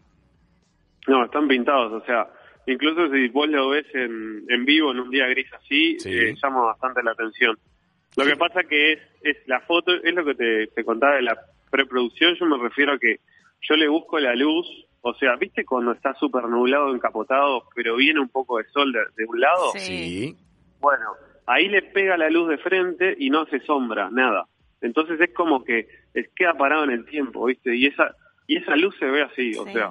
No, 1.07 1.25
están 1.25 1.49
pintados, 1.49 1.93
o 2.03 2.05
sea, 2.07 2.29
incluso 2.67 3.11
si 3.13 3.29
vos 3.29 3.49
lo 3.49 3.71
ves 3.71 3.87
en, 3.95 4.45
en 4.49 4.65
vivo 4.65 4.91
en 4.93 5.01
un 5.01 5.11
día 5.11 5.27
gris 5.27 5.47
así, 5.55 5.99
Sí. 6.01 6.11
eh, 6.13 6.35
llama 6.43 6.63
bastante 6.63 7.03
la 7.03 7.13
atención. 7.13 7.59
Lo 8.17 8.25
que 8.25 8.37
pasa 8.37 8.63
que 8.65 8.93
es, 8.95 8.99
es 9.23 9.37
la 9.47 9.61
foto, 9.61 9.93
es 9.95 10.15
lo 10.15 10.25
que 10.25 10.35
te, 10.35 10.67
te 10.69 10.85
contaba 10.85 11.17
de 11.17 11.23
la 11.23 11.37
preproducción, 11.71 12.35
yo 12.37 12.47
me 12.47 12.59
refiero 12.59 12.93
a 12.95 12.99
que 12.99 13.21
yo 13.63 13.77
le 13.77 13.89
busco 13.89 14.19
la 14.19 14.35
luz, 14.35 14.67
o 15.01 15.15
sea, 15.15 15.37
¿viste 15.37 15.65
cuando 15.65 15.93
está 15.93 16.15
súper 16.15 16.45
nublado, 16.45 16.95
encapotado, 16.95 17.65
pero 17.75 17.97
viene 17.97 18.21
un 18.21 18.29
poco 18.29 18.59
de 18.59 18.65
sol 18.71 18.93
de, 18.93 19.01
de 19.17 19.25
un 19.27 19.41
lado? 19.41 19.73
Sí. 19.77 20.37
Bueno, 20.81 21.07
ahí 21.47 21.69
le 21.69 21.83
pega 21.83 22.17
la 22.17 22.31
luz 22.31 22.49
de 22.49 22.59
frente 22.59 23.17
y 23.19 23.31
no 23.31 23.43
hace 23.43 23.61
sombra, 23.61 24.11
nada. 24.11 24.47
Entonces 24.81 25.21
es 25.21 25.35
como 25.35 25.65
que 25.65 25.89
es, 26.15 26.29
queda 26.37 26.55
parado 26.55 26.85
en 26.85 26.91
el 26.91 27.05
tiempo, 27.07 27.47
¿viste? 27.47 27.75
Y 27.75 27.87
esa 27.87 28.15
y 28.47 28.57
esa 28.57 28.77
luz 28.77 28.95
se 28.99 29.07
ve 29.07 29.23
así, 29.23 29.55
o 29.57 29.65
Sí. 29.67 29.73
sea, 29.73 29.91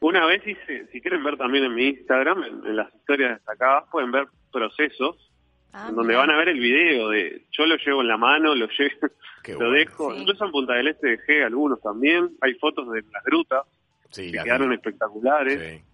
una 0.00 0.24
vez 0.24 0.46
hice, 0.46 0.86
si 0.90 1.00
quieren 1.02 1.22
ver 1.22 1.36
también 1.36 1.64
en 1.64 1.74
mi 1.74 1.88
Instagram, 1.88 2.42
en, 2.44 2.66
en 2.66 2.76
las 2.76 2.94
historias 2.94 3.32
destacadas, 3.34 3.84
pueden 3.90 4.10
ver 4.10 4.26
procesos 4.50 5.29
Ah, 5.72 5.90
donde 5.92 6.16
van 6.16 6.30
a 6.30 6.36
ver 6.36 6.48
el 6.48 6.58
video 6.58 7.10
de 7.10 7.44
yo 7.52 7.64
lo 7.66 7.76
llevo 7.76 8.00
en 8.02 8.08
la 8.08 8.16
mano, 8.16 8.54
lo 8.54 8.66
llevo, 8.66 8.90
lo 9.48 9.56
bueno. 9.56 9.70
dejo, 9.72 10.12
Sí. 10.14 10.20
incluso 10.20 10.44
en 10.44 10.50
Punta 10.50 10.72
del 10.74 10.88
Este 10.88 11.08
dejé 11.10 11.44
algunos 11.44 11.80
también, 11.80 12.30
hay 12.40 12.54
fotos 12.54 12.90
de 12.90 13.02
las 13.12 13.22
grutas 13.24 13.62
Sí, 14.10 14.30
que 14.30 14.38
la- 14.38 14.44
quedaron 14.44 14.72
espectaculares. 14.72 15.60
sí. 15.80 15.84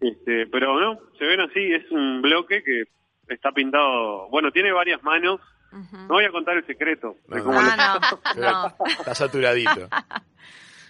Este, 0.00 0.46
pero 0.46 0.78
no, 0.80 0.98
se 1.18 1.24
ven 1.26 1.40
así, 1.40 1.60
es 1.72 1.90
un 1.90 2.22
bloque 2.22 2.62
que 2.62 2.84
está 3.28 3.50
pintado, 3.52 4.28
bueno, 4.30 4.50
tiene 4.52 4.70
varias 4.72 5.02
manos, 5.02 5.40
no 5.72 6.06
voy 6.14 6.24
a 6.24 6.30
contar 6.30 6.56
el 6.56 6.64
secreto, 6.66 7.16
No, 7.26 7.34
de 7.36 7.40
no. 7.42 7.46
cómo 7.48 7.60
lo- 7.60 7.68
Ah, 7.70 8.00
no, 8.36 8.40
no. 8.40 8.86
Está 8.86 9.14
saturadito. 9.14 9.88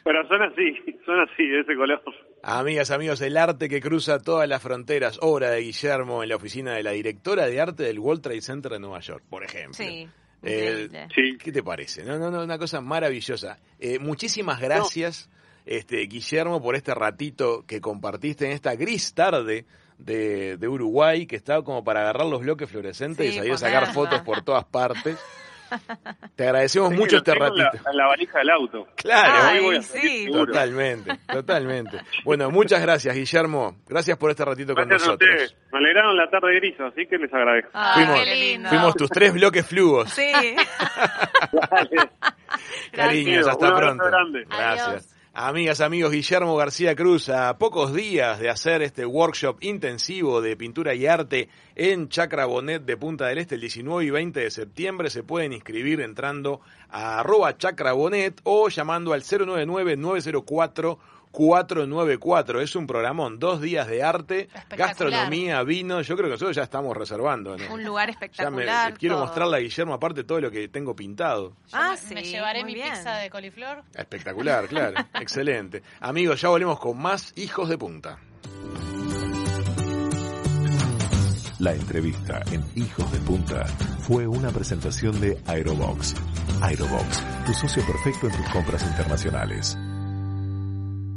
pero 0.05 0.27
son 0.29 0.43
así, 0.43 0.75
son 1.07 1.21
así, 1.21 1.47
de 1.47 1.61
ese 1.61 1.75
color. 1.77 2.03
Amigas, 2.43 2.91
amigos, 2.91 3.21
el 3.21 3.37
arte 3.37 3.69
que 3.69 3.81
cruza 3.81 4.19
todas 4.19 4.49
las 4.49 4.63
fronteras, 4.63 5.19
obra 5.23 5.51
de 5.51 5.61
Guillermo 5.61 6.23
en 6.23 6.29
la 6.29 6.37
oficina 6.37 6.75
de 6.75 6.83
la 6.83 6.93
directora 6.93 7.47
de 7.47 7.61
arte 7.61 7.83
del 7.85 7.99
World 7.99 8.23
Trade 8.23 8.41
Center 8.41 8.73
de 8.73 8.79
Nueva 8.79 9.01
York, 9.01 9.25
por 9.29 9.45
ejemplo. 9.45 9.75
Sí, 9.75 10.09
Eh. 10.43 10.89
Sí, 11.15 11.37
¿Qué 11.37 11.51
te 11.51 11.63
parece? 11.63 12.05
No, 12.05 12.17
no, 12.19 12.31
no, 12.31 12.45
una 12.45 12.59
cosa 12.59 12.81
maravillosa. 12.81 13.59
Eh, 13.81 13.99
muchísimas 13.99 14.61
gracias, 14.61 15.29
este, 15.67 15.99
Guillermo, 16.07 16.63
por 16.63 16.77
este 16.77 16.95
ratito 16.95 17.65
que 17.67 17.81
compartiste 17.81 18.47
en 18.47 18.53
esta 18.53 18.77
gris 18.77 19.15
tarde 19.15 19.67
de, 19.99 20.57
de 20.57 20.69
Uruguay, 20.69 21.27
que 21.27 21.35
estaba 21.35 21.65
como 21.65 21.83
para 21.83 22.03
agarrar 22.03 22.27
los 22.27 22.41
bloques 22.41 22.71
fluorescentes 22.71 23.27
y 23.27 23.37
salir 23.37 23.53
a 23.53 23.59
sacar 23.59 23.93
fotos 23.93 24.23
por 24.23 24.43
todas 24.43 24.65
partes. 24.65 25.19
Te 26.37 26.45
agradecemos 26.45 26.93
mucho 26.93 27.19
este 27.19 27.33
tengo 27.33 27.47
en 27.47 27.57
la- 27.59 27.65
ratito. 27.71 27.91
En 27.91 27.97
la, 27.97 28.07
valija 28.07 28.39
del 28.39 28.51
auto. 28.51 28.87
Claro, 28.97 29.33
Ay, 29.49 29.61
voy 29.63 29.77
a 29.77 29.83
sí. 29.83 30.29
totalmente, 30.33 31.19
totalmente. 31.33 32.01
Bueno, 32.25 32.51
muchas 32.51 32.81
gracias, 32.81 33.15
Guillermo. 33.15 33.77
Gracias 33.89 34.17
por 34.19 34.31
este 34.31 34.45
ratito 34.45 34.75
con 34.75 34.85
a 34.85 34.87
nosotros. 34.87 35.31
ustedes. 35.31 35.57
Me 35.73 35.79
alegraron 35.79 36.17
la 36.17 36.29
tarde 36.31 36.55
gris, 36.57 36.75
así 36.81 37.07
que 37.07 37.19
les 37.19 37.33
agradezco. 37.33 37.71
Ah, 37.75 37.93
Fuimos- 37.95 38.25
qué 38.25 38.35
lindo. 38.37 38.69
Fuimos 38.69 38.95
tus 38.97 39.11
tres 39.11 39.33
bloques 39.35 39.67
flugos. 39.67 40.11
Sí. 40.11 40.33
Cariños, 42.93 43.47
hasta 43.47 43.77
pronto. 43.77 44.05
grande. 44.05 44.45
Gracias. 44.49 44.89
Adiós. 44.89 45.15
Amigas, 45.41 45.81
amigos, 45.81 46.11
Guillermo 46.11 46.57
García 46.57 46.97
Cruz, 46.97 47.29
a 47.29 47.57
pocos 47.59 47.95
días 47.95 48.41
de 48.41 48.51
hacer 48.51 48.83
este 48.83 49.07
workshop 49.07 49.59
intensivo 49.61 50.41
de 50.43 50.57
pintura 50.57 50.97
y 50.97 51.07
arte 51.07 51.49
en 51.77 52.09
Chacra 52.09 52.45
Bonet 52.45 52.85
de 52.85 52.97
Punta 52.97 53.29
del 53.29 53.39
Este 53.39 53.55
el 53.55 53.61
19 53.61 54.05
y 54.05 54.11
20 54.11 54.41
de 54.41 54.51
septiembre, 54.51 55.11
se 55.11 55.23
pueden 55.23 55.53
inscribir 55.53 56.01
entrando 56.01 56.61
a 56.89 57.21
arroba 57.21 57.57
Chacra 57.57 57.93
Bonet 57.93 58.41
o 58.43 58.69
llamando 58.69 59.13
al 59.13 59.23
099-904-494. 61.33 62.61
Es 62.63 62.77
un 62.77 62.87
programón, 62.87 63.39
dos 63.39 63.61
días 63.61 63.87
de 63.89 64.03
arte, 64.03 64.49
gastronomía, 64.77 65.63
vino. 65.63 66.01
Yo 66.03 66.17
creo 66.17 66.29
que 66.29 66.33
nosotros 66.33 66.57
ya 66.57 66.63
estamos 66.63 66.97
reservando. 66.97 67.57
¿no? 67.57 67.75
Un 67.75 67.85
lugar 67.85 68.09
Ya 68.11 68.19
me- 68.19 68.27
espectacular. 68.27 68.95
quiero 68.99 69.17
todo. 69.17 69.25
mostrarle 69.27 69.57
a 69.57 69.61
Guillermo 69.61 69.95
aparte 69.95 70.25
todo 70.25 70.41
lo 70.41 70.51
que 70.51 70.69
tengo 70.69 70.95
pintado. 70.97 71.57
Ah, 71.73 71.91
me, 71.93 71.97
sí, 71.97 72.15
me 72.15 72.23
llevaré 72.25 72.61
muy 72.63 72.73
mi 72.73 72.81
bien. 72.81 72.93
pizza 72.93 73.17
de 73.17 73.31
coliflor. 73.31 73.83
Espectacular, 73.95 74.67
claro. 74.69 74.95
Excelente. 75.21 75.83
Amigos, 76.01 76.41
ya 76.41 76.49
volvemos 76.49 76.79
con 76.79 76.99
más 76.99 77.33
Hijos 77.37 77.69
de 77.69 77.79
Punta. 77.79 78.19
La 81.59 81.73
entrevista 81.75 82.41
en 82.53 82.65
Hijos 82.77 83.11
de 83.11 83.19
Punta 83.19 83.65
fue 84.01 84.29
una 84.29 84.51
presentación 84.51 85.21
de 85.21 85.41
Aerobox. 85.47 86.15
Aerobox, 86.63 87.25
tu 87.47 87.53
socio 87.53 87.85
perfecto 87.85 88.29
en 88.29 88.37
tus 88.37 88.49
compras 88.51 88.83
internacionales. 88.85 89.77